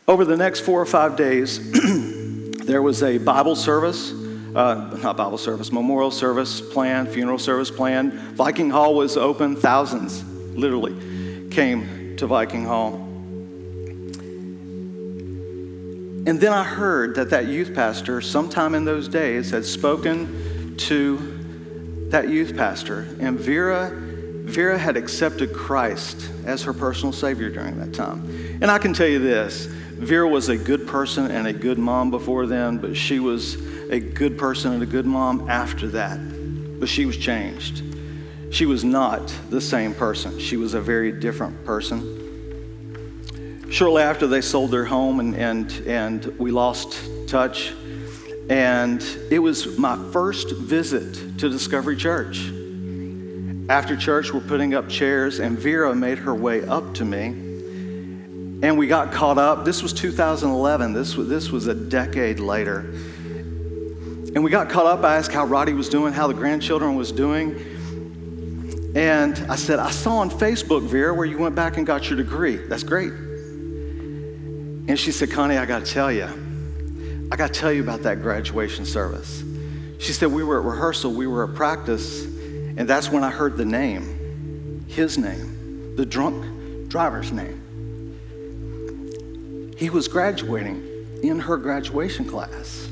Over 0.07 0.23
the 0.23 0.37
next 0.37 0.61
four 0.61 0.81
or 0.81 0.85
five 0.85 1.17
days, 1.17 1.59
there 2.65 2.81
was 2.81 3.03
a 3.03 3.17
Bible 3.17 3.57
service 3.57 4.13
uh, 4.55 4.97
not 5.01 5.17
Bible 5.17 5.37
service, 5.37 5.73
memorial 5.73 6.09
service 6.09 6.61
planned, 6.61 7.09
funeral 7.09 7.37
service 7.37 7.69
planned. 7.69 8.13
Viking 8.13 8.69
Hall 8.69 8.95
was 8.95 9.17
open. 9.17 9.57
Thousands, 9.57 10.23
literally, 10.23 11.49
came 11.49 12.15
to 12.15 12.27
Viking 12.27 12.63
Hall. 12.63 13.04
And 16.25 16.41
then 16.41 16.53
I 16.53 16.63
heard 16.63 17.15
that 17.15 17.29
that 17.29 17.45
youth 17.45 17.75
pastor, 17.75 18.19
sometime 18.19 18.73
in 18.73 18.83
those 18.83 19.07
days, 19.07 19.51
had 19.51 19.63
spoken 19.63 20.75
to 20.77 22.07
that 22.09 22.29
youth 22.29 22.55
pastor, 22.55 23.07
and 23.19 23.39
Vera, 23.39 23.91
Vera 23.93 24.77
had 24.77 24.97
accepted 24.97 25.53
Christ 25.53 26.29
as 26.45 26.63
her 26.63 26.73
personal 26.73 27.13
Savior 27.13 27.49
during 27.49 27.79
that 27.79 27.93
time. 27.93 28.57
And 28.61 28.71
I 28.71 28.77
can 28.79 28.93
tell 28.93 29.07
you 29.07 29.19
this 29.19 29.65
Vera 29.65 30.27
was 30.27 30.49
a 30.49 30.57
good 30.57 30.87
person 30.87 31.29
and 31.29 31.47
a 31.47 31.53
good 31.53 31.77
mom 31.77 32.11
before 32.11 32.47
then, 32.47 32.77
but 32.77 32.97
she 32.97 33.19
was 33.19 33.55
a 33.89 33.99
good 33.99 34.37
person 34.37 34.73
and 34.73 34.83
a 34.83 34.85
good 34.85 35.05
mom 35.05 35.49
after 35.49 35.87
that. 35.89 36.79
But 36.79 36.89
she 36.89 37.05
was 37.05 37.17
changed. 37.17 37.83
She 38.51 38.65
was 38.65 38.83
not 38.83 39.33
the 39.49 39.61
same 39.61 39.93
person, 39.93 40.39
she 40.39 40.57
was 40.57 40.73
a 40.73 40.81
very 40.81 41.11
different 41.11 41.65
person. 41.65 42.24
Shortly 43.69 44.03
after, 44.03 44.27
they 44.27 44.41
sold 44.41 44.71
their 44.71 44.85
home 44.85 45.19
and, 45.19 45.35
and, 45.35 45.71
and 45.87 46.25
we 46.39 46.51
lost 46.51 46.97
touch. 47.27 47.73
And 48.49 49.01
it 49.31 49.39
was 49.39 49.77
my 49.77 49.97
first 50.11 50.51
visit 50.51 51.39
to 51.39 51.49
Discovery 51.49 51.97
Church. 51.97 52.51
After 53.67 53.95
church, 53.95 54.31
we're 54.31 54.41
putting 54.41 54.75
up 54.75 54.87
chairs, 54.87 55.39
and 55.39 55.57
Vera 55.57 55.95
made 55.95 56.19
her 56.19 56.35
way 56.35 56.63
up 56.63 56.93
to 56.95 57.05
me. 57.05 57.25
And 58.61 58.77
we 58.77 58.85
got 58.85 59.11
caught 59.11 59.39
up. 59.39 59.65
This 59.65 59.81
was 59.81 59.91
2011, 59.93 60.93
this 60.93 61.15
was, 61.15 61.27
this 61.27 61.49
was 61.49 61.65
a 61.65 61.73
decade 61.73 62.39
later. 62.39 62.81
And 64.35 64.43
we 64.43 64.51
got 64.51 64.69
caught 64.69 64.85
up. 64.85 65.03
I 65.03 65.15
asked 65.17 65.31
how 65.31 65.45
Roddy 65.45 65.73
was 65.73 65.89
doing, 65.89 66.13
how 66.13 66.27
the 66.27 66.33
grandchildren 66.35 66.95
was 66.95 67.11
doing. 67.11 67.55
And 68.95 69.35
I 69.49 69.55
said, 69.55 69.79
I 69.79 69.89
saw 69.89 70.17
on 70.17 70.29
Facebook, 70.29 70.83
Vera, 70.83 71.13
where 71.13 71.25
you 71.25 71.39
went 71.39 71.55
back 71.55 71.77
and 71.77 71.87
got 71.87 72.09
your 72.09 72.17
degree. 72.17 72.57
That's 72.57 72.83
great. 72.83 73.11
And 74.87 74.99
she 74.99 75.11
said, 75.11 75.31
Connie, 75.31 75.57
I 75.57 75.65
got 75.65 75.85
to 75.85 75.91
tell 75.91 76.11
you, 76.11 76.27
I 77.31 77.35
got 77.35 77.53
to 77.53 77.59
tell 77.59 77.71
you 77.73 77.81
about 77.81 78.03
that 78.03 78.21
graduation 78.21 78.85
service. 78.85 79.43
She 79.97 80.13
said, 80.13 80.31
We 80.31 80.43
were 80.43 80.59
at 80.59 80.65
rehearsal, 80.65 81.11
we 81.11 81.25
were 81.27 81.49
at 81.49 81.55
practice, 81.55 82.23
and 82.25 82.87
that's 82.87 83.09
when 83.09 83.23
I 83.23 83.31
heard 83.31 83.57
the 83.57 83.65
name, 83.65 84.85
his 84.87 85.17
name, 85.17 85.95
the 85.95 86.05
drunk 86.05 86.89
driver's 86.89 87.31
name. 87.31 87.61
He 89.77 89.89
was 89.89 90.07
graduating 90.07 91.19
in 91.23 91.39
her 91.39 91.57
graduation 91.57 92.25
class. 92.25 92.89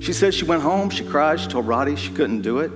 She 0.00 0.12
said 0.12 0.34
she 0.34 0.44
went 0.44 0.62
home, 0.62 0.90
she 0.90 1.04
cried, 1.04 1.38
she 1.38 1.46
told 1.46 1.68
Roddy 1.68 1.94
she 1.94 2.10
couldn't 2.10 2.42
do 2.42 2.58
it. 2.58 2.72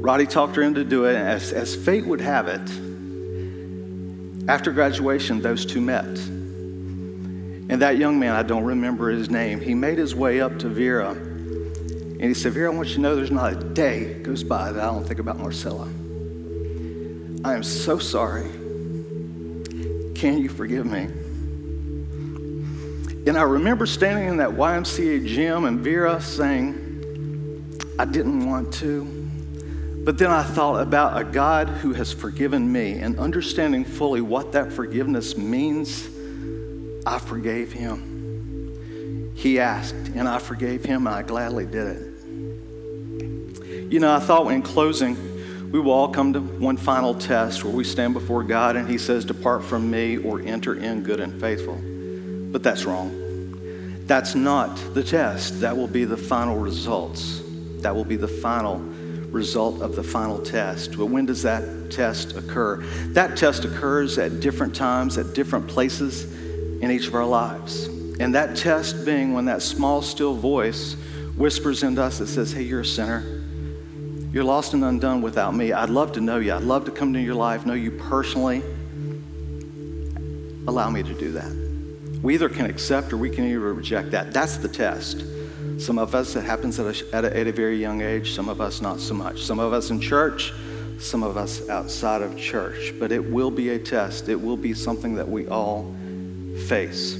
Roddy 0.00 0.26
talked 0.26 0.56
her 0.56 0.62
into 0.62 0.82
doing 0.82 1.14
it, 1.14 1.18
and 1.18 1.28
as, 1.28 1.52
as 1.52 1.76
fate 1.76 2.04
would 2.06 2.20
have 2.20 2.48
it, 2.48 2.68
after 4.48 4.72
graduation, 4.72 5.40
those 5.40 5.64
two 5.64 5.80
met. 5.80 6.08
And 7.70 7.82
that 7.82 7.98
young 7.98 8.18
man, 8.18 8.34
I 8.34 8.42
don't 8.42 8.64
remember 8.64 9.10
his 9.10 9.30
name, 9.30 9.60
he 9.60 9.74
made 9.74 9.96
his 9.96 10.12
way 10.12 10.40
up 10.40 10.58
to 10.58 10.68
Vera. 10.68 11.10
And 11.12 12.20
he 12.20 12.34
said, 12.34 12.52
Vera, 12.52 12.72
I 12.72 12.74
want 12.74 12.88
you 12.88 12.96
to 12.96 13.00
know 13.00 13.14
there's 13.14 13.30
not 13.30 13.52
a 13.52 13.56
day 13.56 14.14
goes 14.14 14.42
by 14.42 14.72
that 14.72 14.82
I 14.82 14.86
don't 14.86 15.06
think 15.06 15.20
about 15.20 15.38
Marcelo. 15.38 15.84
I 17.44 17.54
am 17.54 17.62
so 17.62 18.00
sorry. 18.00 18.50
Can 20.16 20.38
you 20.38 20.48
forgive 20.48 20.84
me? 20.84 21.02
And 23.28 23.38
I 23.38 23.42
remember 23.42 23.86
standing 23.86 24.26
in 24.26 24.38
that 24.38 24.50
YMCA 24.50 25.24
gym 25.24 25.64
and 25.64 25.78
Vera 25.78 26.20
saying, 26.20 27.78
I 28.00 28.04
didn't 28.04 28.46
want 28.46 28.74
to. 28.74 29.04
But 30.04 30.18
then 30.18 30.32
I 30.32 30.42
thought 30.42 30.82
about 30.82 31.20
a 31.20 31.24
God 31.24 31.68
who 31.68 31.92
has 31.92 32.12
forgiven 32.12 32.72
me 32.72 32.98
and 32.98 33.16
understanding 33.20 33.84
fully 33.84 34.22
what 34.22 34.50
that 34.52 34.72
forgiveness 34.72 35.36
means 35.36 36.08
I 37.06 37.18
forgave 37.18 37.72
him. 37.72 39.32
He 39.34 39.58
asked, 39.58 39.94
and 40.14 40.28
I 40.28 40.38
forgave 40.38 40.84
him, 40.84 41.06
and 41.06 41.14
I 41.14 41.22
gladly 41.22 41.66
did 41.66 41.86
it. 41.86 42.10
You 43.90 43.98
know, 43.98 44.14
I 44.14 44.20
thought 44.20 44.46
in 44.52 44.62
closing, 44.62 45.16
we 45.72 45.80
will 45.80 45.92
all 45.92 46.08
come 46.08 46.32
to 46.32 46.40
one 46.40 46.76
final 46.76 47.14
test 47.14 47.64
where 47.64 47.72
we 47.72 47.84
stand 47.84 48.12
before 48.12 48.42
God 48.42 48.76
and 48.76 48.88
He 48.88 48.98
says, 48.98 49.24
Depart 49.24 49.64
from 49.64 49.90
me 49.90 50.16
or 50.18 50.40
enter 50.40 50.74
in 50.74 51.02
good 51.02 51.20
and 51.20 51.40
faithful. 51.40 51.80
But 52.52 52.62
that's 52.62 52.84
wrong. 52.84 54.04
That's 54.06 54.34
not 54.34 54.76
the 54.94 55.02
test. 55.02 55.60
That 55.60 55.76
will 55.76 55.86
be 55.86 56.04
the 56.04 56.16
final 56.16 56.58
results. 56.58 57.42
That 57.78 57.94
will 57.94 58.04
be 58.04 58.16
the 58.16 58.28
final 58.28 58.78
result 59.30 59.80
of 59.80 59.94
the 59.94 60.02
final 60.02 60.40
test. 60.40 60.98
But 60.98 61.06
when 61.06 61.26
does 61.26 61.42
that 61.44 61.90
test 61.90 62.36
occur? 62.36 62.82
That 63.12 63.36
test 63.36 63.64
occurs 63.64 64.18
at 64.18 64.40
different 64.40 64.74
times, 64.74 65.16
at 65.16 65.34
different 65.34 65.68
places 65.68 66.26
in 66.80 66.90
each 66.90 67.06
of 67.06 67.14
our 67.14 67.26
lives. 67.26 67.86
And 68.20 68.34
that 68.34 68.56
test 68.56 69.04
being 69.04 69.32
when 69.32 69.46
that 69.46 69.62
small, 69.62 70.02
still 70.02 70.34
voice 70.34 70.94
whispers 71.36 71.82
into 71.82 72.02
us 72.02 72.18
that 72.18 72.26
says, 72.26 72.52
Hey, 72.52 72.62
you're 72.62 72.80
a 72.80 72.84
sinner. 72.84 73.42
You're 74.32 74.44
lost 74.44 74.74
and 74.74 74.84
undone 74.84 75.22
without 75.22 75.54
me. 75.54 75.72
I'd 75.72 75.90
love 75.90 76.12
to 76.12 76.20
know 76.20 76.38
you. 76.38 76.52
I'd 76.52 76.62
love 76.62 76.84
to 76.84 76.90
come 76.90 77.08
into 77.08 77.20
your 77.20 77.34
life, 77.34 77.66
know 77.66 77.74
you 77.74 77.90
personally. 77.90 78.62
Allow 80.68 80.90
me 80.90 81.02
to 81.02 81.14
do 81.14 81.32
that. 81.32 81.50
We 82.22 82.34
either 82.34 82.48
can 82.48 82.66
accept 82.66 83.12
or 83.12 83.16
we 83.16 83.30
can 83.30 83.44
either 83.44 83.72
reject 83.72 84.10
that. 84.12 84.32
That's 84.32 84.58
the 84.58 84.68
test. 84.68 85.24
Some 85.78 85.98
of 85.98 86.14
us, 86.14 86.36
it 86.36 86.44
happens 86.44 86.78
at 86.78 86.86
a, 86.94 87.14
at 87.14 87.24
a, 87.24 87.36
at 87.36 87.46
a 87.46 87.52
very 87.52 87.78
young 87.78 88.02
age. 88.02 88.32
Some 88.32 88.48
of 88.48 88.60
us, 88.60 88.82
not 88.82 89.00
so 89.00 89.14
much. 89.14 89.42
Some 89.42 89.58
of 89.58 89.72
us 89.72 89.90
in 89.90 90.00
church, 90.00 90.52
some 90.98 91.22
of 91.22 91.38
us 91.38 91.68
outside 91.70 92.20
of 92.20 92.36
church. 92.36 92.94
But 93.00 93.10
it 93.10 93.24
will 93.24 93.50
be 93.50 93.70
a 93.70 93.78
test. 93.78 94.28
It 94.28 94.36
will 94.36 94.58
be 94.58 94.74
something 94.74 95.14
that 95.14 95.28
we 95.28 95.48
all 95.48 95.94
face. 96.70 97.16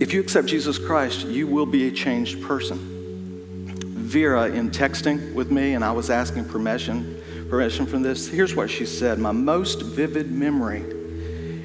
If 0.00 0.14
you 0.14 0.20
accept 0.20 0.48
Jesus 0.48 0.78
Christ, 0.78 1.26
you 1.26 1.46
will 1.46 1.66
be 1.66 1.86
a 1.86 1.90
changed 1.90 2.42
person. 2.42 2.78
Vera, 2.78 4.46
in 4.46 4.70
texting 4.70 5.34
with 5.34 5.50
me, 5.50 5.74
and 5.74 5.84
I 5.84 5.92
was 5.92 6.08
asking 6.08 6.46
permission, 6.46 7.22
permission 7.50 7.84
from 7.84 8.00
this, 8.00 8.26
here's 8.26 8.56
what 8.56 8.70
she 8.70 8.86
said 8.86 9.18
My 9.18 9.32
most 9.32 9.82
vivid 9.82 10.32
memory 10.32 10.82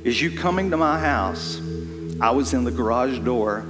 is 0.04 0.22
you 0.22 0.38
coming 0.38 0.72
to 0.72 0.78
my 0.78 1.00
house. 1.00 1.62
I 2.20 2.32
was 2.32 2.54
in 2.54 2.66
the 2.66 2.72
garage 2.72 3.20
door. 3.20 3.66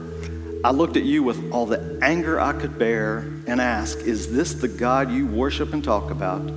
I 0.64 0.72
looked 0.72 0.98
at 0.98 1.04
you 1.04 1.22
with 1.22 1.52
all 1.52 1.68
the 1.68 2.00
anger 2.02 2.40
I 2.40 2.54
could 2.54 2.80
bear 2.80 3.20
and 3.46 3.62
asked, 3.62 4.00
Is 4.00 4.34
this 4.34 4.56
the 4.56 4.70
God 4.70 5.12
you 5.12 5.28
worship 5.28 5.72
and 5.72 5.84
talk 5.84 6.10
about? 6.10 6.52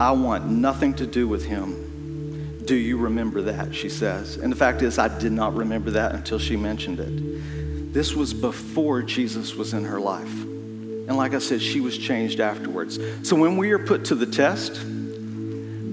I 0.00 0.12
want 0.12 0.46
nothing 0.46 0.94
to 0.94 1.06
do 1.06 1.28
with 1.28 1.44
him. 1.44 1.79
Do 2.70 2.76
you 2.76 2.98
remember 2.98 3.42
that? 3.42 3.74
She 3.74 3.88
says. 3.88 4.36
And 4.36 4.52
the 4.52 4.56
fact 4.56 4.82
is, 4.82 4.96
I 4.96 5.08
did 5.18 5.32
not 5.32 5.56
remember 5.56 5.90
that 5.90 6.14
until 6.14 6.38
she 6.38 6.56
mentioned 6.56 7.00
it. 7.00 7.92
This 7.92 8.14
was 8.14 8.32
before 8.32 9.02
Jesus 9.02 9.56
was 9.56 9.74
in 9.74 9.86
her 9.86 9.98
life. 9.98 10.30
And 10.30 11.16
like 11.16 11.34
I 11.34 11.40
said, 11.40 11.60
she 11.60 11.80
was 11.80 11.98
changed 11.98 12.38
afterwards. 12.38 13.00
So 13.24 13.34
when 13.34 13.56
we 13.56 13.72
are 13.72 13.80
put 13.80 14.04
to 14.04 14.14
the 14.14 14.24
test, 14.24 14.76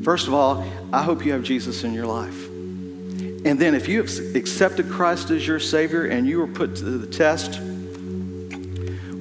first 0.03 0.27
of 0.27 0.35
all, 0.35 0.63
I 0.93 1.01
hope 1.01 1.25
you 1.25 1.31
have 1.31 1.41
Jesus 1.41 1.83
in 1.83 1.95
your 1.95 2.05
life. 2.05 2.47
And 2.47 3.57
then 3.57 3.73
if 3.73 3.87
you 3.87 3.97
have 3.97 4.11
accepted 4.35 4.87
Christ 4.87 5.31
as 5.31 5.47
your 5.47 5.59
Savior 5.59 6.05
and 6.05 6.27
you 6.27 6.43
are 6.43 6.47
put 6.47 6.75
to 6.75 6.83
the 6.83 7.07
test, 7.07 7.59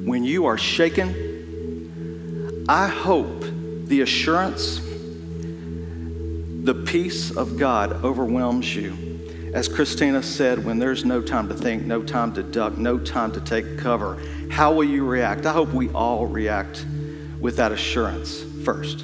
when 0.04 0.24
you 0.24 0.44
are 0.44 0.58
shaken, 0.58 2.66
I 2.68 2.88
hope 2.88 3.46
the 3.86 4.02
assurance 4.02 4.85
the 6.66 6.74
peace 6.74 7.30
of 7.30 7.56
God 7.56 8.04
overwhelms 8.04 8.74
you. 8.74 8.92
As 9.54 9.68
Christina 9.68 10.20
said, 10.20 10.64
when 10.64 10.80
there's 10.80 11.04
no 11.04 11.22
time 11.22 11.46
to 11.48 11.54
think, 11.54 11.84
no 11.84 12.02
time 12.02 12.34
to 12.34 12.42
duck, 12.42 12.76
no 12.76 12.98
time 12.98 13.30
to 13.32 13.40
take 13.40 13.78
cover, 13.78 14.20
how 14.50 14.72
will 14.72 14.84
you 14.84 15.06
react? 15.06 15.46
I 15.46 15.52
hope 15.52 15.72
we 15.72 15.88
all 15.90 16.26
react 16.26 16.84
with 17.40 17.56
that 17.58 17.70
assurance 17.70 18.42
first. 18.64 19.02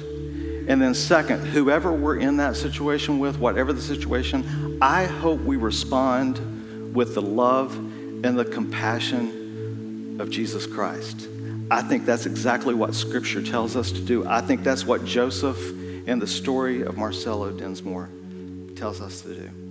And 0.67 0.81
then, 0.81 0.93
second, 0.93 1.39
whoever 1.45 1.93
we're 1.93 2.17
in 2.17 2.35
that 2.37 2.57
situation 2.57 3.17
with, 3.17 3.39
whatever 3.39 3.71
the 3.71 3.81
situation, 3.81 4.77
I 4.81 5.05
hope 5.05 5.39
we 5.39 5.55
respond 5.55 6.93
with 6.93 7.15
the 7.15 7.21
love 7.21 7.73
and 7.77 8.37
the 8.37 8.45
compassion 8.45 10.17
of 10.19 10.29
Jesus 10.29 10.67
Christ. 10.67 11.29
I 11.71 11.81
think 11.81 12.05
that's 12.05 12.25
exactly 12.25 12.73
what 12.73 12.93
Scripture 12.93 13.41
tells 13.41 13.77
us 13.77 13.93
to 13.93 14.01
do. 14.01 14.27
I 14.27 14.41
think 14.41 14.63
that's 14.63 14.85
what 14.85 15.05
Joseph 15.05 15.57
and 16.05 16.21
the 16.21 16.27
story 16.27 16.81
of 16.81 16.97
Marcelo 16.97 17.51
Dinsmore 17.51 18.09
tells 18.75 19.01
us 19.01 19.21
to 19.21 19.35
do. 19.35 19.62